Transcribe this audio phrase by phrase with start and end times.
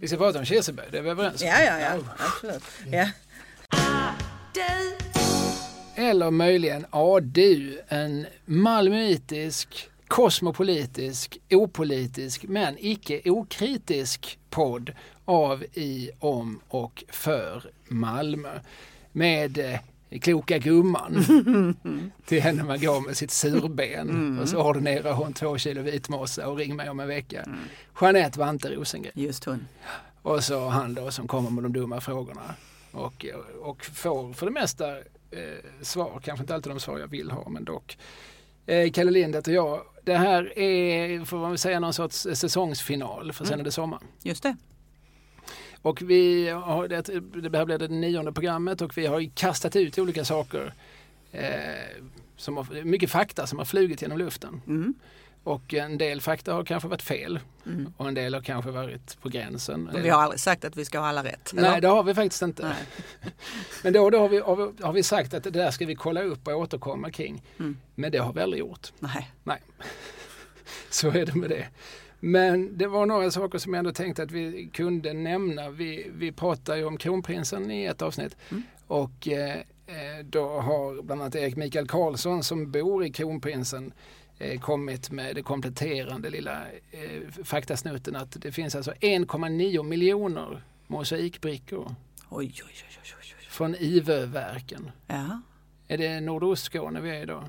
[0.00, 1.48] Vi ska prata om Kirseberg, det är vi överens om?
[1.48, 2.62] Ja, ja, ja, absolut.
[2.90, 3.08] Ja.
[5.94, 14.92] Eller möjligen ADU, en malmöitisk, kosmopolitisk, opolitisk men icke okritisk podd
[15.24, 18.60] av, i, om och för Malmö.
[19.12, 19.80] Med eh,
[20.18, 21.24] kloka gumman
[22.26, 26.56] till henne man går med sitt surben och så ordinerar hon två kilo vitmossa och
[26.56, 27.48] ring mig om en vecka.
[28.00, 29.12] Jeanette Vante Rosengren.
[29.14, 29.66] Just hon.
[30.22, 32.54] Och så han då som kommer med de dumma frågorna.
[32.92, 33.26] Och,
[33.60, 34.96] och får för det mesta
[35.30, 37.98] eh, svar, kanske inte alltid de svar jag vill ha men dock.
[38.66, 43.44] Eh, Kalle Lindet och jag, det här är, får man säga, någon sorts säsongsfinal för
[43.44, 44.00] sen är det sommar.
[44.22, 44.56] Just det.
[45.86, 47.02] Och vi har, det,
[47.50, 50.72] det här blir det nionde programmet och vi har kastat ut olika saker.
[51.32, 51.40] Eh,
[52.36, 54.62] som har, mycket fakta som har flugit genom luften.
[54.66, 54.94] Mm.
[55.44, 57.92] Och en del fakta har kanske varit fel Mm.
[57.96, 59.88] och en del har kanske varit på gränsen.
[59.88, 61.50] Och vi har aldrig sagt att vi ska ha alla rätt.
[61.54, 61.80] Nej, eller?
[61.80, 62.62] det har vi faktiskt inte.
[62.62, 63.32] Nej.
[63.82, 65.86] Men då, och då har, vi, har, vi, har vi sagt att det där ska
[65.86, 67.42] vi kolla upp och återkomma kring.
[67.58, 67.76] Mm.
[67.94, 68.92] Men det har vi aldrig gjort.
[68.98, 69.30] Nej.
[69.44, 69.62] Nej,
[70.90, 71.66] så är det med det.
[72.20, 75.70] Men det var några saker som jag ändå tänkte att vi kunde nämna.
[75.70, 78.36] Vi, vi pratade ju om kronprinsen i ett avsnitt.
[78.50, 78.62] Mm.
[78.86, 83.92] Och eh, eh, då har bland annat Erik Mikael Karlsson som bor i kronprinsen
[84.38, 91.94] eh, kommit med det kompletterande lilla eh, faktasnutten att det finns alltså 1,9 miljoner mosaikbrickor
[92.30, 94.90] Oj, oj, oj, oj, oj, från Ivöverken.
[95.06, 95.40] Ja,
[95.88, 97.44] Är det Nordostskåne vi är i då?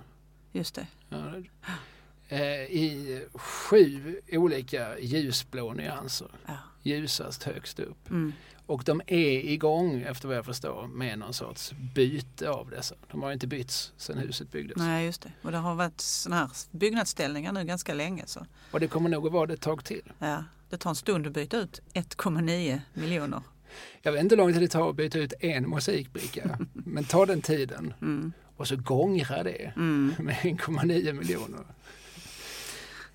[0.52, 0.88] just det.
[1.09, 1.18] Ja,
[2.70, 6.28] I sju olika ljusblå nyanser.
[6.45, 6.53] Ja.
[6.84, 8.09] Ljusast högst upp.
[8.09, 8.34] Mm.
[8.66, 12.95] Och de är igång efter vad jag förstår med någon sorts byte av dessa.
[13.11, 14.78] De har inte bytts sedan huset byggdes.
[14.78, 15.31] Nej, just det.
[15.42, 18.23] Och det har varit såna här byggnadsställningar nu ganska länge.
[18.28, 20.14] Så Och det kommer nog att vara det ett tag till.
[20.19, 23.41] ja, det tar en stund att byta ut 1,9 miljoner.
[24.02, 26.59] Jag vet inte hur lång tid det tar att byta ut en mosaikbricka.
[26.73, 28.34] men ta den tiden Mm.
[28.58, 30.13] och så gångra det Mm.
[30.19, 31.59] med 1,9 miljoner.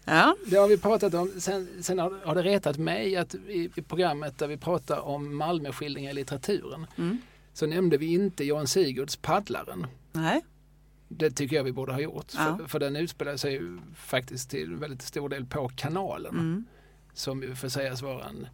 [0.04, 1.30] Ja, Det har vi pratat om.
[1.38, 5.36] Sen, sen har, har det retat mig att i, i programmet där vi pratar om
[5.36, 7.18] Malmöskildringar i litteraturen Mm.
[7.52, 9.86] så nämnde vi inte Jan Sigurds Paddlaren.
[10.12, 10.40] nej.
[11.14, 12.26] Det tycker jag vi borde ha gjort.
[12.34, 12.56] Ja.
[12.60, 16.34] För, för den utspelar sig ju faktiskt till väldigt stor del på kanalen.
[16.34, 16.64] Mm.
[17.14, 18.46] Som ju får sägas vara en,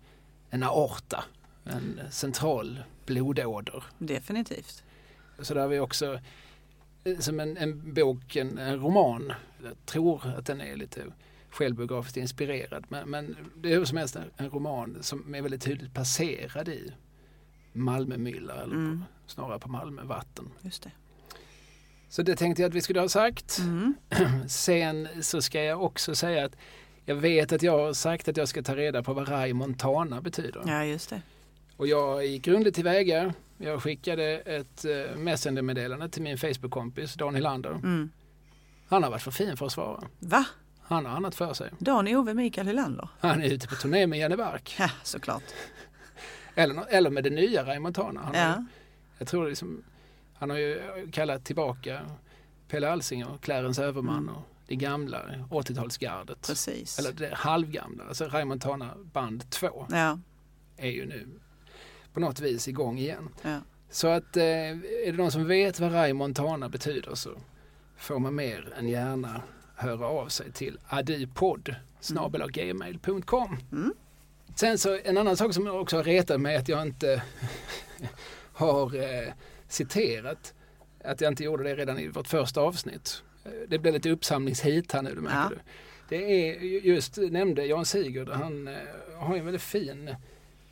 [0.50, 1.24] en aorta.
[1.64, 3.84] En central blodåder.
[3.98, 4.82] Definitivt.
[5.42, 6.20] Så där har vi också
[7.04, 9.32] eh, som en, en bok, en, en roman.
[9.64, 11.02] Jag tror att den är lite
[11.50, 12.84] självbiografiskt inspirerad.
[12.88, 16.92] Men, men det är hur som helst en, roman som är väldigt tydligt placerad i
[17.72, 18.98] Malmömylla eller Mm.
[19.26, 20.50] på, snarare på Malmö vatten.
[20.60, 20.90] Just det.
[22.08, 23.58] Så det tänkte jag att vi skulle ha sagt.
[23.58, 23.94] Mm.
[24.48, 26.56] Sen så ska jag också säga att
[27.04, 30.20] jag vet att jag har sagt att jag ska ta reda på vad Rai Montana
[30.20, 30.62] betyder.
[30.66, 31.22] Ja, just det.
[31.76, 33.34] Och jag gick grundligt tillväga.
[33.58, 37.70] Jag skickade ett eh, messengermeddelande till min Facebook-kompis Dan Hylander.
[37.70, 38.10] Mm.
[38.88, 40.04] Han har varit för fin för att svara.
[40.18, 40.44] Va?
[40.88, 41.70] Han har annat för sig.
[41.78, 43.08] Dan Ove Mikael Hylander?
[43.20, 44.76] Han är ute på turné med Janne Bark.
[44.78, 45.42] Ja, såklart.
[46.54, 48.20] Eller, eller med det nya Ray Montana.
[48.20, 48.64] Han, har, Ja.
[49.18, 49.82] jag tror liksom,
[50.34, 50.80] han har ju
[51.12, 52.00] kallat tillbaka
[52.68, 54.34] Pelle Alsinger, Clarence Överman Mm.
[54.34, 56.46] och det gamla 80-talsgardet.
[56.46, 56.98] Precis.
[56.98, 58.04] Eller det halvgamla.
[58.04, 60.18] Alltså Ray Montana band 2 Ja,
[60.76, 61.26] är ju nu
[62.12, 63.28] på något vis igång igen.
[63.42, 63.58] ja.
[63.90, 67.30] Så att eh, är det någon som vet vad Ray Montana betyder så
[67.96, 69.42] får man mer än gärna
[69.78, 71.74] höra av sig till adipod
[72.52, 73.56] gmail.com.
[73.72, 73.94] Mm.
[74.54, 77.22] Sen så en annan sak som också har retat mig att jag inte
[78.52, 79.32] har eh,
[79.68, 80.54] citerat
[81.04, 83.22] att jag inte gjorde det redan i vårt första avsnitt.
[83.44, 85.48] Eh, Det blev lite uppsamlingshit här nu, det märker Ja.
[85.50, 85.58] du.
[86.08, 86.16] Det
[86.50, 88.74] är ju- just, nämnde Jan Sigurd, han eh,
[89.18, 90.14] har en väldigt fin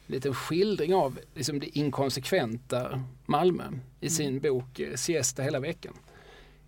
[0.07, 3.65] liten skildring av liksom det inkonsekventa Malmö
[4.01, 5.95] i sin bok eh, Siesta hela veckan.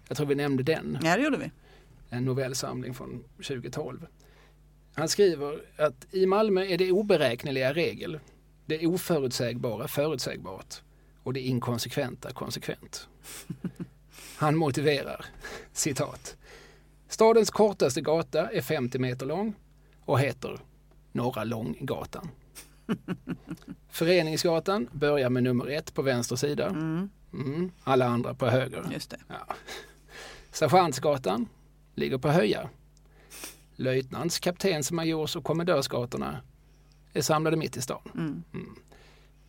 [0.08, 1.50] Jag tror vi nämnde den, ja det gjorde vi.
[2.10, 4.06] En novellsamling från 2012.
[4.94, 8.20] Han skriver att i Malmö är det oberäkneliga regel,
[8.66, 10.82] det oförutsägbara förutsägbart
[11.22, 13.08] och det inkonsekventa konsekvent.
[14.36, 15.24] Han motiverar,
[15.72, 16.36] citat.
[17.08, 19.54] Stadens kortaste gata är 50 meter lång
[20.00, 20.60] och heter
[21.12, 22.28] Norra Långgatan.
[23.88, 26.66] Föreningsgatan börjar med nummer ett på vänster sida.
[26.66, 27.10] Mm.
[27.32, 28.84] Mm, alla andra på höger.
[28.92, 29.18] Just det.
[29.28, 29.54] Ja.
[30.52, 31.48] Sergeantsgatan
[31.98, 32.70] ligger på höja.
[33.76, 36.40] Löjtnants, kaptens, majors och kommendörsgatorna
[37.12, 38.10] är samlade mitt i stan.
[38.14, 38.74] Mm.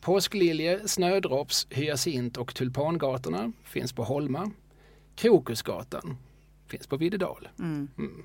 [0.01, 4.51] Påsklilje, snödropps, hyacint och tulpangatorna finns på Holma.
[5.16, 6.18] Krokusgatan
[6.68, 7.48] finns på Viddedal.
[7.60, 7.88] Mm.
[7.98, 8.24] Mm.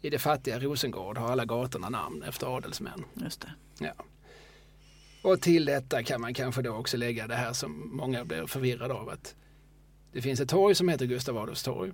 [0.00, 3.04] I det fattiga Rosengård har alla gatorna namn efter adelsmän.
[3.14, 3.52] Just det.
[3.78, 3.92] Ja.
[5.22, 8.94] Och till detta kan man kanske då också lägga det här som många blir förvirrade
[8.94, 9.34] av att
[10.12, 11.92] det finns ett torg som heter Gustav Adolfs torg,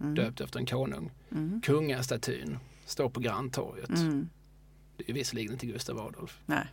[0.00, 0.14] Mm.
[0.14, 1.10] döpt efter en konung.
[1.32, 1.60] Mm.
[1.60, 3.88] Kungastatyn står på Granntorget.
[3.90, 4.28] Mm.
[4.96, 6.66] Det är visserligen inte Gustav Adolf Nej,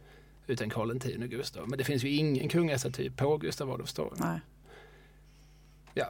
[0.48, 1.70] utan Karl X och Gustav.
[1.70, 4.18] Men det finns ju ingen kungastaty på Gustav Adolfs torg.
[4.20, 4.40] nej.
[5.98, 6.10] Ja.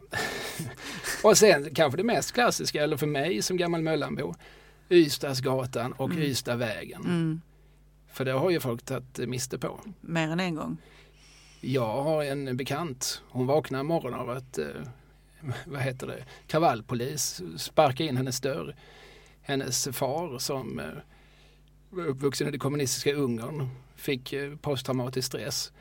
[1.23, 4.35] och sen kanske det mest klassiska, eller för mig som gammal Möllanbo,
[4.89, 6.23] Ystadsgatan och Mm.
[6.23, 7.01] Ystadvägen.
[7.01, 7.41] Mm.
[8.07, 9.79] För det har ju folk tagit miste på.
[10.01, 10.77] Mer än en gång.
[11.62, 14.65] Jag har en bekant, hon vaknar en morgon av att, eh,
[15.65, 18.75] vad heter det, kravallpolis sparkar in hennes dörr.
[19.42, 20.86] Hennes far som eh,
[21.89, 25.71] var uppvuxen i det kommunistiska Ungern fick eh, posttraumatisk stress.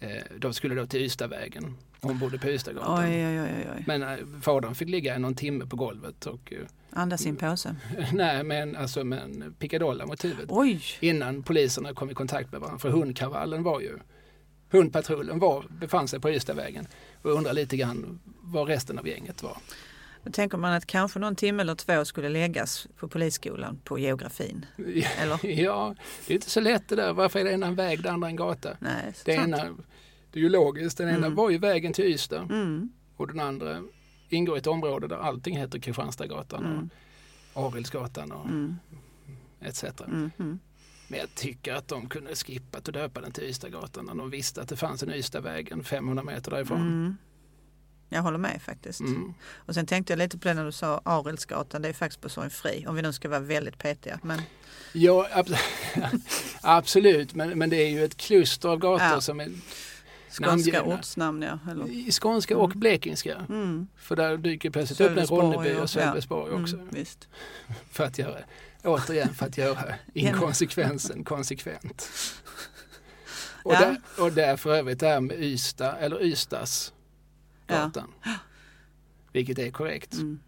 [0.00, 1.76] Eh, de skulle då till Ystadvägen.
[2.00, 3.04] Hon bodde på Ystadgatan.
[3.04, 3.84] Oj, oj, oj.
[3.86, 6.58] Men eh, fadern fick ligga någon timme på golvet och eh,
[6.92, 7.76] Andas in påse.
[8.12, 10.82] nej, men alltså med en pickadolla mot huvudet Oj!
[11.00, 12.78] innan poliserna kom i kontakt med varandra.
[12.78, 13.98] För hundkravallen var ju,
[14.70, 16.86] hundpatrullen var, befann sig på Ystadvägen
[17.22, 19.56] och undrar lite grann vad resten av gänget var.
[20.24, 24.66] Då tänker man att kanske någon timme eller två skulle läggas på polisskolan på geografin.
[25.18, 25.46] Eller?
[25.46, 25.94] Ja,
[26.26, 27.12] det är inte så lätt det där.
[27.12, 28.76] Varför är det ena en väg, det andra en gata?
[28.80, 29.46] Nej, Det sant.
[29.48, 29.56] ena,
[30.32, 31.34] det är ju logiskt, den ena Mm.
[31.34, 33.82] var ju vägen till Ystad Mm, och den andra
[34.28, 36.90] ingår i ett område där allting heter Kristianstadsgatan mm,
[37.52, 38.76] och Arildsgatan och mm,
[39.60, 39.84] etc.
[40.06, 40.58] mm.
[41.10, 44.62] Men jag tycker att de kunde skippat och döpa den till Ystadgatan när de visste
[44.62, 46.80] att det fanns en Ystadvägen 500 meter därifrån.
[46.80, 47.16] Mm.
[48.08, 49.00] Jag håller med faktiskt.
[49.00, 49.34] Mm.
[49.54, 52.28] Och sen tänkte jag lite på det när du sa Arildsgatan, det är faktiskt på
[52.28, 52.84] Sorgenfri.
[52.88, 54.18] Om vi nu ska vara väldigt petiga.
[54.22, 54.40] Men
[54.92, 55.54] Ja, ab-
[56.62, 59.20] absolut, men, men det är ju ett kluster av gator Ja.
[59.20, 59.48] som är
[60.30, 61.58] skånska ortsnamn ja.
[61.70, 62.10] Eller?
[62.20, 62.80] skånska och Mm.
[62.80, 63.46] blekingska.
[63.48, 63.86] Mm.
[63.96, 66.76] För där dyker plötsligt upp en Ronneby och- och Sölvesborg också.
[66.76, 67.28] Mm, visst.
[67.90, 68.38] För att göra,
[68.84, 72.10] återigen för att göra inkonsekvensen konsekvent.
[73.62, 73.80] Och, Ja.
[73.80, 76.92] där, och där för övrigt det här med Ystad, eller Ystads
[77.66, 78.12] gatan.
[79.32, 80.14] Vilket är korrekt.
[80.14, 80.40] Mm.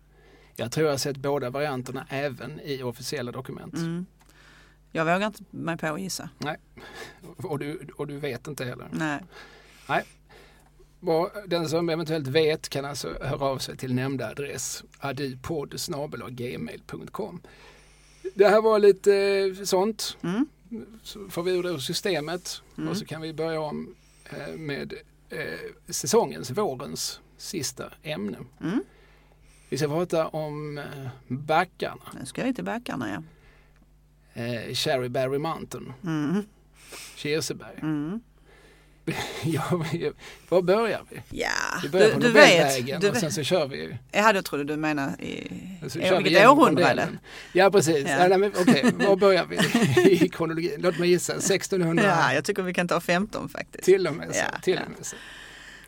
[0.56, 3.74] Jag tror jag sett båda varianterna även i officiella dokument.
[3.74, 4.06] Mm.
[4.92, 6.28] Jag vågar inte mig på att gissa.
[7.36, 8.88] Och, du, och du vet inte heller.
[8.92, 9.20] Nej.
[11.00, 17.40] Vad Den som eventuellt vet kan alltså höra av sig till nämnda adress adupodd.gmail.com
[18.34, 19.14] Det här var lite
[19.58, 20.16] eh, sånt.
[20.22, 20.46] Mm.
[21.02, 22.88] Så får vi ur det systemet Mm.
[22.90, 23.94] och så kan vi börja om
[24.30, 24.94] eh, med
[25.30, 25.38] eh,
[25.88, 28.38] säsongens, vårens sista ämne.
[28.60, 28.82] Mm.
[29.68, 30.80] Vi ska prata om
[31.28, 33.08] backarna, Nu ska vi till backarna
[34.34, 34.42] ja.
[34.42, 36.42] eh, Cherryberry Mountain, Mm.
[37.16, 37.78] Kirseberg.
[37.82, 38.20] Mm.
[39.44, 39.84] ja,
[40.48, 41.22] var börjar vi?
[41.30, 41.48] Ja,
[41.82, 43.00] Vi börjar du, på du Nobelvägen vet.
[43.00, 45.48] Du och sen så kör vi Ja, då trodde du menar i,
[45.88, 47.08] Så vilket århundrade?
[47.52, 48.08] Ja precis.
[48.08, 48.28] Ja.
[48.28, 48.50] Ja.
[48.60, 49.56] Okej, var börjar vi
[50.24, 50.74] i kronologin?
[50.78, 53.84] Låt mig gissa, 1600 Ja, jag tycker vi kan ta 15 faktiskt.
[53.84, 54.40] till och med så.
[54.52, 55.16] Ja, till och med så.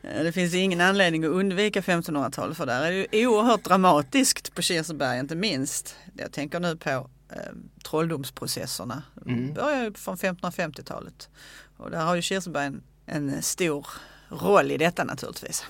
[0.03, 4.63] Det finns ingen anledning att undvika 1500-talet för där är det ju oerhört dramatiskt på
[4.63, 5.97] Kirseberg inte minst.
[6.17, 7.39] Jag tänker nu på eh,
[7.85, 9.03] trolldomsprocesserna.
[9.27, 9.55] Mm.
[9.55, 11.29] börjar ju från 1550-talet.
[11.77, 13.87] Och där har ju Kirseberg en, en stor
[14.29, 15.65] roll i detta naturligtvis.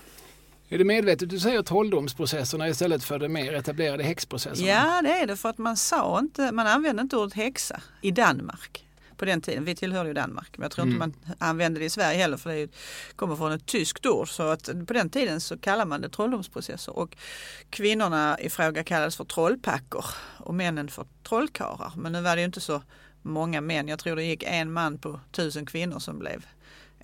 [0.69, 4.67] Är det medvetet du säger trolldomsprocesserna istället för de mer etablerade häxprocesserna?
[4.69, 8.11] Ja det är det för att man sa inte, man använde inte ordet häxa i
[8.11, 8.85] Danmark
[9.17, 9.65] på den tiden.
[9.65, 11.13] Vi tillhörde ju Danmark men jag tror inte Mm.
[11.27, 12.69] man använde det i Sverige heller för det
[13.15, 14.29] kommer från ett tyskt ord.
[14.29, 17.17] Så att på den tiden så kallar man det trolldomsprocesser och
[17.69, 20.05] kvinnorna i fråga kallades för trollpackor
[20.37, 21.93] och männen för trollkarlar.
[21.95, 22.81] Men nu var det ju inte så
[23.21, 23.87] många män.
[23.87, 26.45] Jag tror det gick en man på tusen kvinnor som blev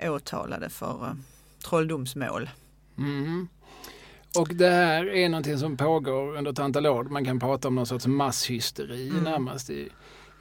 [0.04, 1.14] åtalade för eh,
[1.70, 2.50] trolldomsmål.
[2.98, 3.48] Mm.
[4.38, 7.04] Och det här är någonting som pågår under ett antal år.
[7.04, 9.24] Man kan prata om någon sorts masshysteri Mm.
[9.24, 9.90] närmast i,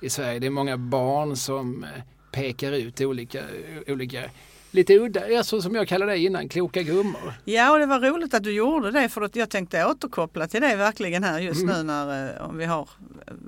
[0.00, 0.38] i Sverige.
[0.38, 1.90] Det är många barn som eh,
[2.32, 3.42] pekar ut olika,
[3.86, 4.22] olika
[4.70, 7.34] lite udda, ja, så som jag kallade det innan, kloka gummor.
[7.44, 10.60] Ja, och det var roligt att du gjorde det för att jag tänkte återkoppla till
[10.60, 11.76] det verkligen här just Mm.
[11.76, 12.88] nu när eh, om vi har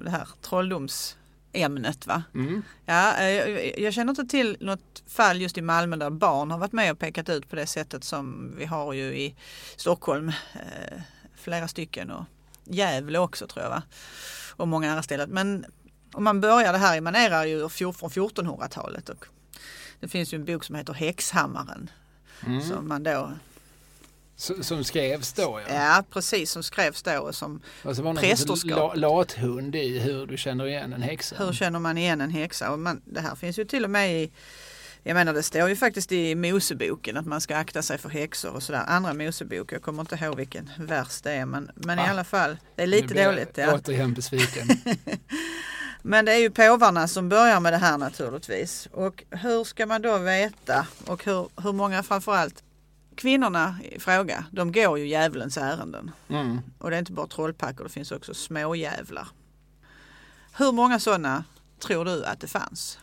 [0.04, 0.28] det här
[1.52, 2.06] trolldomsämnet.
[2.06, 2.22] Va?
[2.34, 2.62] Mm.
[2.86, 6.58] Ja, eh, jag, jag känner inte till något fall just i Malmö där barn har
[6.58, 9.34] varit med och pekat ut på det sättet som vi har ju i
[9.76, 10.28] Stockholm.
[10.28, 11.00] Eh,
[11.36, 12.24] flera stycken och
[12.64, 13.70] Gävle också tror jag.
[13.70, 13.82] Va?
[14.56, 15.30] Och många andra ställen.
[15.30, 15.64] Men
[16.12, 19.08] om man börjar det här emanerar ju från 1400-talet.
[19.08, 19.26] Och
[20.00, 21.90] det finns ju en bok som heter Häxhammaren.
[22.46, 22.60] Mm.
[22.60, 23.30] Som man då
[24.60, 25.74] Som skrevs då ja.
[25.74, 27.18] Ja, precis som skrevs då.
[27.18, 28.12] och Som, Och så var
[28.76, 31.36] la, lathund i hur du känner igen en häxa.
[31.38, 32.70] hur känner man igen en häxa?
[32.72, 34.32] Och man, det här finns ju till och med i
[35.04, 38.50] jag menar det står ju faktiskt i Moseboken att man ska akta sig för häxor
[38.54, 38.84] och sådär.
[38.86, 42.10] Andra Mosebok, jag kommer inte ihåg vilken vers det är men, men i Ah.
[42.10, 43.56] alla fall, det är Nu lite jag dåligt.
[43.58, 43.74] Ja.
[43.74, 44.68] Återigen besviken.
[46.04, 48.88] Men det är ju påvarna som börjar med det här naturligtvis.
[48.92, 52.62] Och hur ska man då veta och hur, hur många framförallt
[53.16, 56.10] kvinnorna i fråga, de går ju djävulens ärenden.
[56.28, 56.58] Mm.
[56.78, 59.28] Och det är inte bara trollpackor, det finns också småjävlar.
[60.58, 61.44] Hur många sådana
[61.78, 62.98] tror du att det fanns?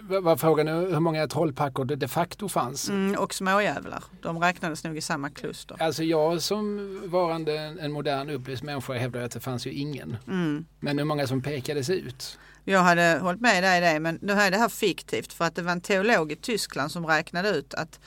[0.00, 2.88] Vad var frågan hur många trollpackor det de facto fanns?
[2.88, 5.82] Mm, och småjävlar, de räknades nog i samma kluster.
[5.82, 10.16] Alltså jag som varande en, en modern upplyst människa hävdar att det fanns ju ingen.
[10.26, 10.66] Mm.
[10.80, 12.38] Men hur många som pekades ut?
[12.64, 15.54] Jag hade hållit med dig i det, men nu är det här fiktivt för att
[15.54, 18.00] det var en teolog i Tyskland som räknade ut att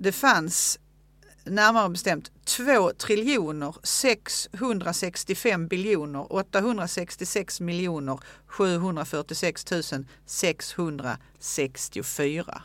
[0.00, 0.78] det fanns
[1.44, 9.66] närmare bestämt 2 triljoner 665 biljoner 866 miljoner 746
[10.26, 12.62] 664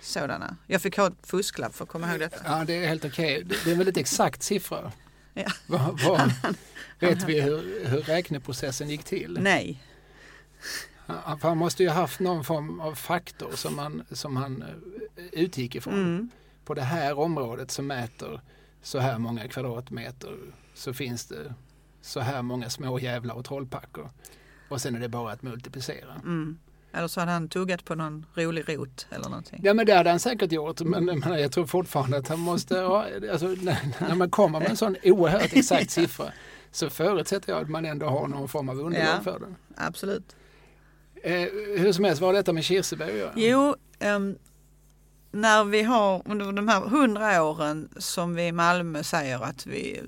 [0.00, 0.56] sådana.
[0.66, 2.36] Jag fick ha ett fusklapp för att komma ihåg detta.
[2.44, 3.44] Ja, det är helt okej.
[3.44, 4.92] Det, det är en väldigt exakt siffra.
[5.34, 5.52] Ja.
[5.66, 6.32] Vad, vad,
[6.98, 9.38] vet vi hur, hur räkneprocessen gick till?
[9.40, 9.82] Nej.
[11.42, 15.94] Han måste ju haft någon form av faktor som han, som han eh, utgick ifrån.
[15.94, 16.30] Mm.
[16.70, 18.40] På det här området som mäter
[18.82, 20.36] så här många kvadratmeter
[20.74, 21.54] så finns det
[22.00, 24.10] så här många små jävlar och trollpackor.
[24.68, 26.14] Och sen är det bara att multiplicera.
[26.14, 26.58] Mm.
[26.92, 29.60] Eller så hade han tuggat på någon rolig rot eller någonting.
[29.62, 32.78] Ja men det hade han säkert gjort men, men jag tror fortfarande att han måste,
[32.80, 36.32] ha- alltså, när, när man kommer med en sån oerhört exakt siffra
[36.70, 39.20] så förutsätter jag att man ändå har någon form av underlag Ja.
[39.24, 39.56] för den.
[39.76, 40.36] Absolut.
[41.22, 41.32] Eh,
[41.78, 43.32] hur som helst, vad har detta med Kirseberg att göra?
[43.36, 44.36] Jo, ehm,
[45.30, 50.02] när vi har under de här hundra åren som vi i Malmö säger att vi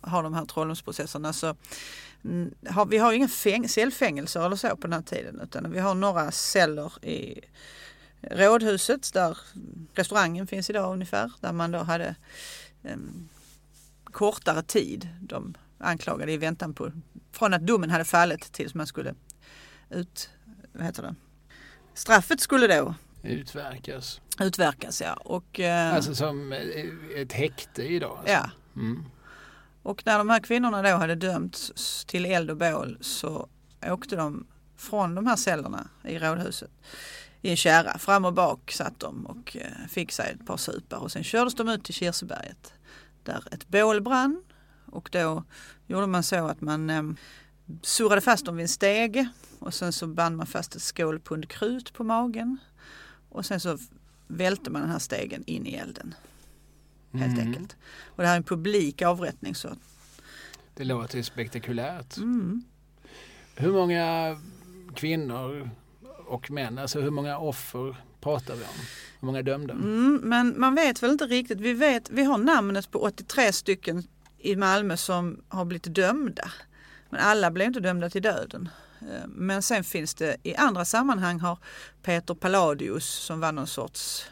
[0.00, 1.56] har de här trolldomsprocesserna så
[2.70, 5.78] har, vi har ju inga fäng- cellfängelser eller så på den här tiden utan vi
[5.78, 7.40] har några celler i
[8.20, 9.38] Rådhuset där
[9.94, 12.14] restaurangen finns idag ungefär där man då hade
[12.82, 13.28] em,
[14.04, 16.92] kortare tid de anklagade i väntan på
[17.32, 19.14] från att domen hade fallit tills man skulle
[19.90, 20.30] ut,
[20.72, 21.14] vad heter det?
[21.94, 24.20] Straffet skulle då Utverkas.
[24.40, 25.14] utverkas ja.
[25.14, 26.60] Och, eh, Alltså som eh,
[27.20, 28.18] ett häkte idag.
[28.18, 28.32] Alltså.
[28.32, 28.50] ja.
[28.76, 29.04] Mm.
[29.82, 33.48] och när de här kvinnorna då hade dömts till eld och bål så
[33.86, 34.46] åkte de
[34.76, 36.70] från de här cellerna i rådhuset
[37.42, 37.98] i en kärra.
[37.98, 41.54] Fram och bak satt de och eh, fick sig ett par supar och sen kördes
[41.54, 42.72] de ut till Kirseberget
[43.22, 44.42] där ett bål brann
[44.86, 45.44] och då
[45.86, 47.02] gjorde man så att man eh,
[47.82, 51.92] surrade fast dem vid en stege och sen så band man fast ett skålpund krut
[51.92, 52.58] på magen
[53.28, 53.78] och sen så
[54.26, 56.14] välte man den här stegen in i elden
[57.12, 57.46] helt Mm.
[57.48, 57.76] enkelt.
[58.06, 59.68] Och det här är en publik avrättning så
[60.74, 62.16] Det låter spektakulärt.
[62.16, 62.62] mm,
[63.56, 64.36] Hur många
[64.94, 65.70] kvinnor
[66.26, 68.68] och män, alltså hur många offer pratar vi om?
[69.20, 69.74] Hur många dömda?
[69.74, 71.60] Mm, men man vet väl inte riktigt.
[71.60, 74.02] Vi, vet, vi har namnet på 83 stycken
[74.38, 76.50] i Malmö som har blivit dömda.
[77.10, 78.68] Men alla blev inte dömda till döden.
[79.00, 81.58] Eh, men sen finns det i andra sammanhang har
[82.02, 84.26] Peter Palladius som var någon sorts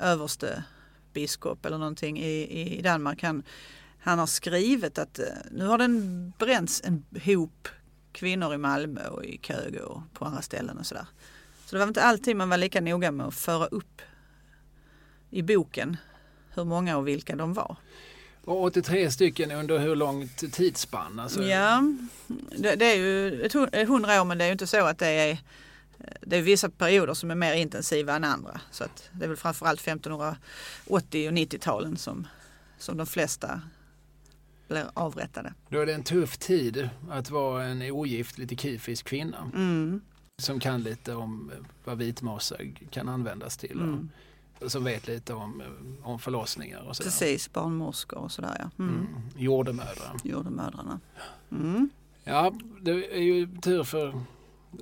[0.00, 0.64] överste
[1.12, 3.22] biskop eller någonting i, i Danmark.
[3.22, 3.42] Han,
[3.98, 7.68] han har skrivit att eh, nu har den bränts en hop
[8.12, 11.06] kvinnor i Malmö och i Köge och på andra ställen och sådär.
[11.64, 14.02] Så det var inte alltid man var lika noga med att föra upp
[15.30, 15.96] i boken
[16.54, 17.76] hur många och vilka de var.
[18.44, 21.18] Och 83 stycken under hur långt tidsspann?
[21.20, 21.82] Alltså, Ja,
[22.58, 24.84] det, det är ju ett hu- ett hundra år men det är ju inte så
[24.86, 25.38] att det är
[26.20, 28.60] det är vissa perioder som är mer intensiva än andra.
[28.70, 32.26] Så att det är väl framförallt 1580 och 90-talen som,
[32.78, 33.60] som de flesta
[34.68, 35.54] blir avrättade.
[35.68, 40.00] Då är det en tuff tid att vara en ogift, lite kifisk kvinna Mm,
[40.42, 41.50] som kan lite om
[41.84, 42.56] vad vitmossa
[42.90, 44.08] kan användas till mm.
[44.68, 45.62] Som vet lite om,
[46.02, 47.10] om förlossningar och sådär.
[47.10, 48.84] Precis, barnmorskor och sådär ja.
[48.84, 48.94] Mm.
[48.94, 49.08] Mm.
[49.36, 50.16] Jordemödrar.
[50.24, 51.00] Jordemödrarna.
[51.50, 51.90] Mm.
[52.24, 54.20] Ja, det är ju tur för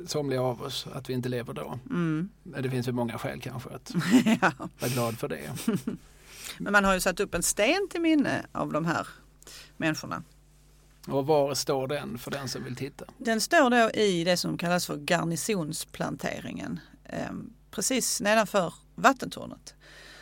[0.07, 1.79] somliga av oss att vi inte lever då.
[1.91, 2.29] Mm.
[2.43, 3.95] Men det finns väl många skäl kanske att
[4.41, 4.53] ja.
[4.79, 5.51] vara glad för det.
[6.59, 9.07] Men man har ju satt upp en sten till minne av de här
[9.77, 10.23] människorna.
[11.09, 13.05] Och var står den för den som vill titta?
[13.19, 16.81] Den står då i det som kallas för garnisonsplanteringen.
[17.05, 17.33] Eh,
[17.71, 19.75] precis nedanför vattentornet.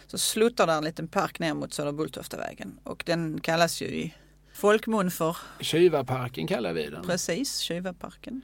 [0.07, 2.79] Så sluttar där en liten park ner mot Södra Bulltoftavägen.
[2.85, 4.15] Och den kallas ju i
[4.53, 7.03] folkmun för Tjuvaparken kallar vi den.
[7.07, 8.43] precis Tjuvaparken.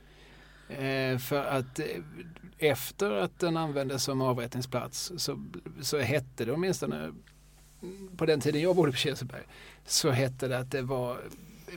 [0.68, 1.86] Eh, för att eh,
[2.58, 5.44] efter att den användes som avrättningsplats så,
[5.82, 6.96] så hette det åtminstone
[7.82, 9.42] mm, på den tiden jag bodde på Kirseberg
[9.86, 11.18] så hette det att det var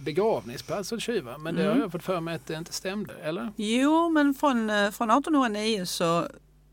[0.02, 1.38] begravningsplats åt tjuvar.
[1.38, 1.82] Men det har Mm.
[1.82, 3.52] jag fått för mig att det inte stämde, eller?
[3.56, 6.28] Jo, men från, eh, från 1809 så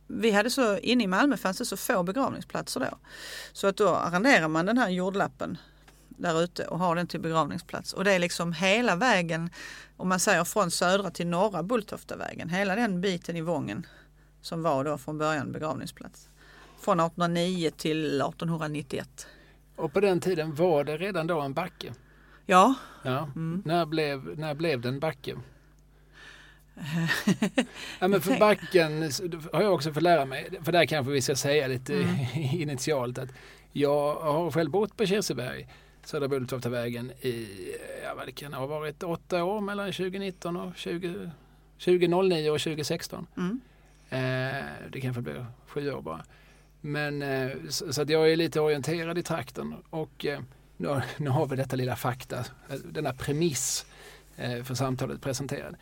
[0.07, 2.99] vi hade så, inne i Malmö fanns det så få begravningsplatser då.
[3.53, 5.59] Så att då arrenderar man den här jordlappen
[6.09, 7.93] där ute och har den till begravningsplats.
[7.93, 9.51] Och det är liksom hela vägen,
[9.97, 13.87] om man säger från södra till norra Bulltoftavägen, hela den biten i Vången
[14.43, 16.29] som var då från början begravningsplats.
[16.81, 19.27] Från 1809 till 1891.
[19.77, 21.95] Och på den tiden var det redan då en backe?
[22.47, 22.75] Ja.
[23.03, 23.29] ja.
[23.37, 23.63] Mm.
[23.65, 25.37] När, blev, när blev det en backe?
[28.01, 29.11] ja, men för backen
[29.53, 32.17] har jag också fått lära mig, för där kanske vi ska säga lite mm.
[32.53, 33.29] initialt att
[33.73, 35.69] jag har själv bott på Kirseberg,
[36.05, 37.49] Södra Bulltoftavägen i,
[38.05, 41.31] ja vad det kan ha varit, åtta år mellan 2019 och 20,
[41.85, 43.27] 2009 och 2016.
[43.37, 43.61] Mm.
[44.11, 46.25] Eh, det kanske blir sju år bara.
[46.81, 50.41] Men eh, så, så, att jag är lite orienterad i trakten och eh,
[50.77, 53.87] nu, nu, har vi detta lilla fakta, eh, denna premiss
[54.37, 55.77] eh, för samtalet presenterad.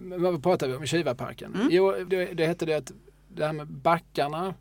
[0.00, 0.86] Vad pratar vi om?
[0.86, 1.54] Kivaparken?
[1.54, 1.68] Mm.
[1.70, 2.92] Jo, det, det hette det att
[3.28, 4.54] det här med backarna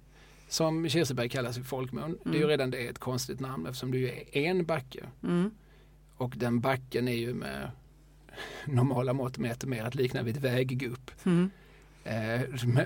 [0.48, 2.18] som Kirseberg kallas i folkmun, mm.
[2.24, 2.50] det är ju mm.
[2.50, 5.06] redan det ett konstigt namn eftersom det är en backe.
[5.24, 5.52] Mm.
[6.18, 7.72] Och den backen är ju med
[8.66, 11.12] normala mått mätt mer att likna vid ett väggupp.
[11.26, 11.50] Mm.
[12.06, 12.42] Eh,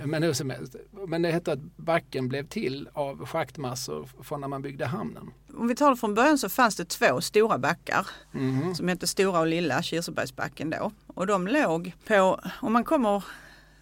[0.06, 0.76] men hur som helst.
[1.08, 5.32] Men det hette att backen blev till av schaktmassor från när man byggde hamnen.
[5.54, 8.76] Om vi tar det från början så fanns det två stora backar mm.
[8.76, 10.92] som hette Stora och Lilla, Kirsebergsbacken då.
[11.08, 13.24] Och de låg på, om man kommer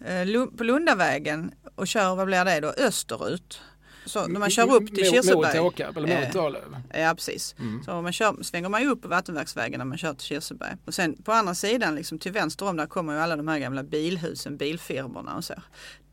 [0.00, 3.60] eh, på Lundavägen och kör, vad blir det då, österut
[4.08, 5.60] så när man kör upp till Kirseberg.
[5.60, 6.54] Mot Åkarp eller mot?
[6.90, 7.54] Eh, ja precis.
[7.58, 7.84] Mm.
[7.84, 10.76] Så man kör, svänger man ju upp på Vattenverksvägen när man kör till Kirseberg.
[10.84, 13.58] Och sen på andra sidan liksom till vänster om där kommer ju alla de här
[13.58, 15.54] gamla bilhusen, bilfirmorna och så.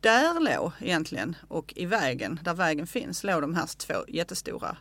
[0.00, 4.76] Där låg egentligen och i vägen, där vägen finns, låg de här två jättestora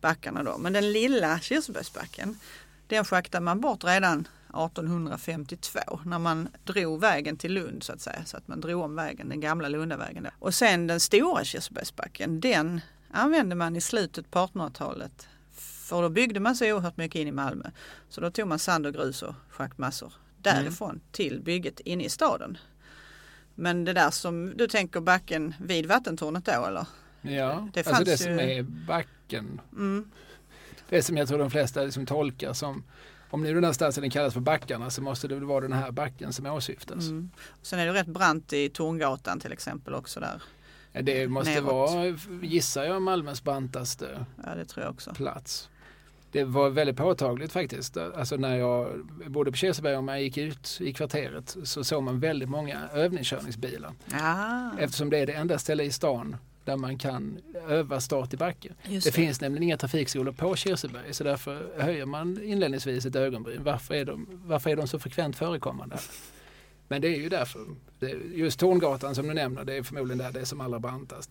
[0.00, 0.58] backarna då.
[0.58, 2.38] Men den lilla Kirsebergsbacken
[2.86, 8.24] den schaktade man bort redan 1852 när man drog vägen till Lund så att säga.
[8.24, 10.26] Så att man drog om vägen, den gamla Lundavägen.
[10.38, 12.80] Och sen den stora Kirsebergsbacken, den
[13.10, 15.28] använde man i slutet på 1800-talet.
[15.88, 17.70] För då byggde man så oerhört mycket in i Malmö.
[18.08, 21.02] Så då tog man sand och grus och schaktmassor därifrån mm.
[21.12, 22.58] till bygget inne i staden.
[23.54, 26.86] Men det där som du tänker backen vid vattentornet då eller?
[27.22, 28.16] Ja, det, alltså det ju...
[28.16, 29.60] som är backen.
[29.72, 30.10] Mm.
[30.88, 32.84] Det som jag tror de flesta liksom tolkar som
[33.34, 35.90] om nu den här stadsdelen kallas för backarna så måste det väl vara den här
[35.90, 37.08] backen som åsyftas.
[37.08, 37.30] Mm.
[37.62, 40.42] Sen är det rätt brant i Torngatan till exempel också där.
[40.92, 41.66] Ja, det måste neråt.
[41.66, 45.14] vara, gissar jag, Malmös brantaste ja, det tror jag också.
[45.14, 45.68] plats.
[46.32, 47.96] Det var väldigt påtagligt faktiskt.
[47.96, 52.20] Alltså när jag bodde på Kirseberg och man gick ut i kvarteret så såg man
[52.20, 53.92] väldigt många övningskörningsbilar.
[54.12, 54.78] Ah.
[54.78, 58.72] Eftersom det är det enda stället i stan där man kan öva start i backe.
[58.88, 59.04] Det.
[59.04, 59.12] det.
[59.12, 63.64] finns nämligen inga trafikskolor på Kirseberg så därför höjer man inledningsvis ett ögonbryn.
[63.64, 65.98] Varför är de, varför är de så frekvent förekommande?
[66.88, 67.60] Men det är ju därför.
[68.34, 71.30] Just Torngatan som du nämner, det är förmodligen där det är som allra brantast.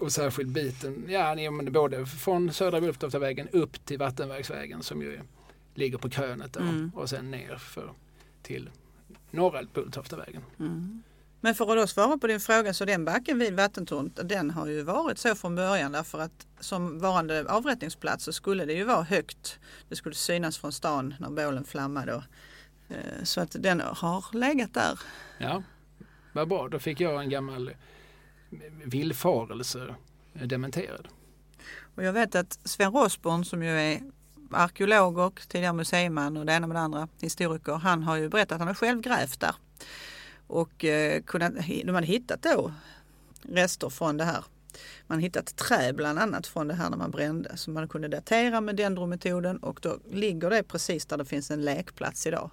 [0.00, 5.20] Och särskilt biten, ja men både från Södra Bulltoftavägen upp till Vattenverksvägen som ju
[5.74, 6.92] ligger på krönet där mm.
[6.94, 7.92] och sen ner för,
[8.42, 8.70] till
[9.30, 10.42] norra Bulltoftavägen.
[10.58, 11.02] Mm.
[11.40, 14.66] Men för att då svara på din fråga så den backen vid vattentornet den har
[14.66, 19.02] ju varit så från början därför att som varande avrättningsplats så skulle det ju vara
[19.02, 19.58] högt.
[19.88, 22.24] Det skulle synas från stan när bålen flammade.
[22.88, 25.00] Eh, så att den har legat där.
[25.38, 25.62] Ja,
[26.32, 26.68] vad bra.
[26.68, 27.70] Då fick jag en gammal
[28.84, 29.94] villfarelse
[30.32, 31.08] dementerad.
[31.94, 34.00] Och jag vet att Sven Rosborn som ju är
[34.50, 38.52] arkeolog och tidigare museiman och det ena med det andra, historiker, han har ju berättat
[38.52, 39.54] att han har själv grävt där.
[40.48, 41.52] Och eh, kunnat,
[41.84, 42.72] de hade hittat då
[43.42, 44.44] rester från det här.
[45.06, 47.56] Man hittat trä bland annat från det här när man brände.
[47.56, 51.64] Så man kunde datera med dendrometoden och då ligger det precis där det finns en
[51.64, 52.50] lekplats idag.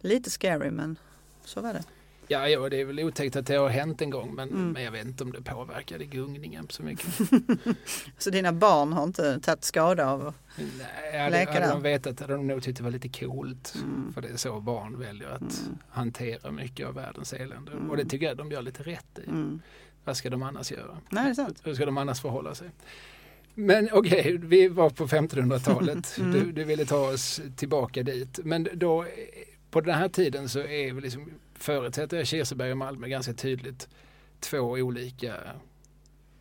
[0.00, 0.98] Lite scary men
[1.44, 1.84] så var det.
[2.28, 4.70] Ja, ja, det är väl otäckt att det har hänt en gång men, mm.
[4.70, 7.06] men jag vet inte om det påverkade gungningen så mycket.
[8.18, 12.20] så dina barn har inte tagit skada av att Nej, hade, leka hade de vetat
[12.20, 13.74] hade de nog tyckt det var lite coolt.
[13.74, 14.12] Mm.
[14.12, 15.78] För det är så barn väljer att mm.
[15.88, 17.72] hantera mycket av världens elände.
[17.72, 18.08] Och det mm.
[18.08, 19.28] tycker jag de gör lite rätt i.
[19.28, 19.60] Mm.
[20.04, 20.98] Vad ska de annars göra?
[21.10, 21.60] Nej, det är sant.
[21.64, 22.70] Hur ska de annars förhålla sig?
[23.54, 26.18] Men okej, okay, vi var på 1500-talet.
[26.18, 26.32] Mm.
[26.32, 28.38] Du, du, ville ta oss tillbaka dit.
[28.44, 29.06] Men då,
[29.70, 33.88] på den här tiden så är vi liksom förutsätter jag Kirseberg och Malmö ganska tydligt
[34.40, 35.34] två olika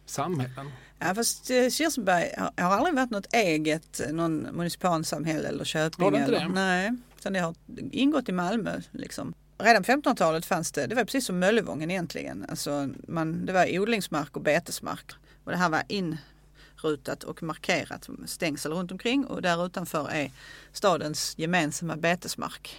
[0.06, 0.72] samhällen.
[1.00, 6.04] Ja fast eh, Kirseberg har aldrig varit något eget, någon municipalsamhälle eller köping.
[6.06, 6.48] Har det inte det?
[6.48, 7.56] Nej, utan det har
[7.92, 9.34] ingått i Malmö liksom.
[9.58, 12.46] Redan på 1500-talet fanns det, det var precis som Möllevången egentligen.
[12.50, 15.12] Alltså man, det var odlingsmark och betesmark.
[15.44, 20.32] Och det här var inrutat och markerat stängsel runt omkring och där utanför är
[20.72, 22.78] stadens gemensamma betesmark.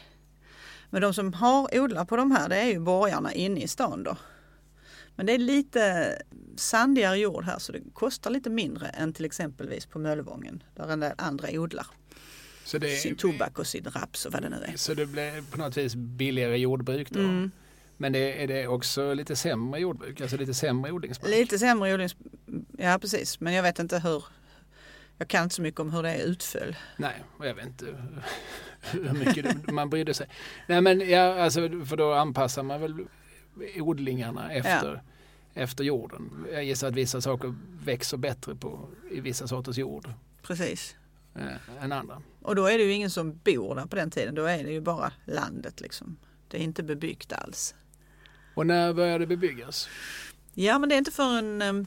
[0.91, 4.03] Men de som har odlar på de här det är ju borgarna inne i stan
[4.03, 4.17] då.
[5.15, 6.13] Men det är lite
[6.57, 11.01] sandigare jord här så det kostar lite mindre än till exempelvis på Möllevången där en
[11.01, 11.87] del andra odlar.
[12.65, 14.77] Så det, sin tobak och sin raps och vad det nu är.
[14.77, 17.21] så det blir på något vis billigare jordbruk då?
[17.21, 17.51] Mm.
[17.97, 21.31] Men det, är det också lite sämre jordbruk, alltså lite sämre odlingsmark?
[21.31, 22.17] Lite sämre odlings...
[22.79, 24.25] Ja precis, men jag vet inte hur...
[25.19, 26.77] Jag kan inte så mycket om hur det utföll.
[26.97, 27.87] Nej, och jag vet inte
[28.81, 30.29] hur mycket man brydde sig.
[30.67, 33.07] Nej men ja, alltså, för då anpassar man väl
[33.81, 35.03] odlingarna efter,
[35.55, 36.47] efter jorden.
[36.53, 40.97] Jag gissar att vissa saker växer bättre på, i vissa sorters jord Precis.
[41.35, 42.23] eh, än andra.
[42.43, 44.35] Och då är det ju ingen som bor där på den tiden.
[44.35, 46.17] Då är det ju bara landet liksom.
[46.49, 47.75] Det är inte bebyggt alls.
[48.55, 49.89] Och när började det bebyggas?
[50.55, 51.87] Ja men det är inte förrän eh,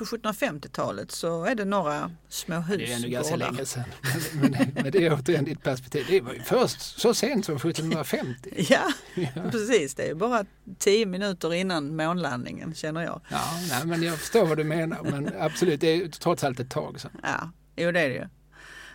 [0.00, 2.78] på 1750-talet så är det några små hus.
[2.78, 3.84] Det är ändå ganska länge sedan.
[4.40, 6.06] Men, men, det är återigen ditt perspektiv.
[6.08, 8.50] Det var ju först så sent som 1750.
[8.70, 9.94] Ja, Ja, precis.
[9.94, 10.44] Det är bara
[10.78, 13.20] tio minuter innan månlandningen känner jag.
[13.30, 15.02] ja nej, men jag förstår vad du menar.
[15.02, 17.10] Men absolut, det är trots allt ett tag sedan.
[17.22, 18.26] Ja, jo det är det ju.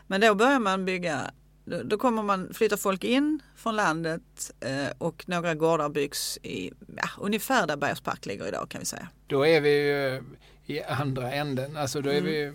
[0.07, 1.31] Men då börjar man bygga,
[1.65, 6.71] då, då kommer man flytta folk in från landet eh, och några gårdar byggs i
[6.97, 9.09] ja, ungefär där Bergspark ligger idag kan vi säga.
[9.27, 10.23] Då är vi ju
[10.65, 11.77] i andra änden.
[11.77, 12.25] Alltså då är Mm.
[12.31, 12.51] vi,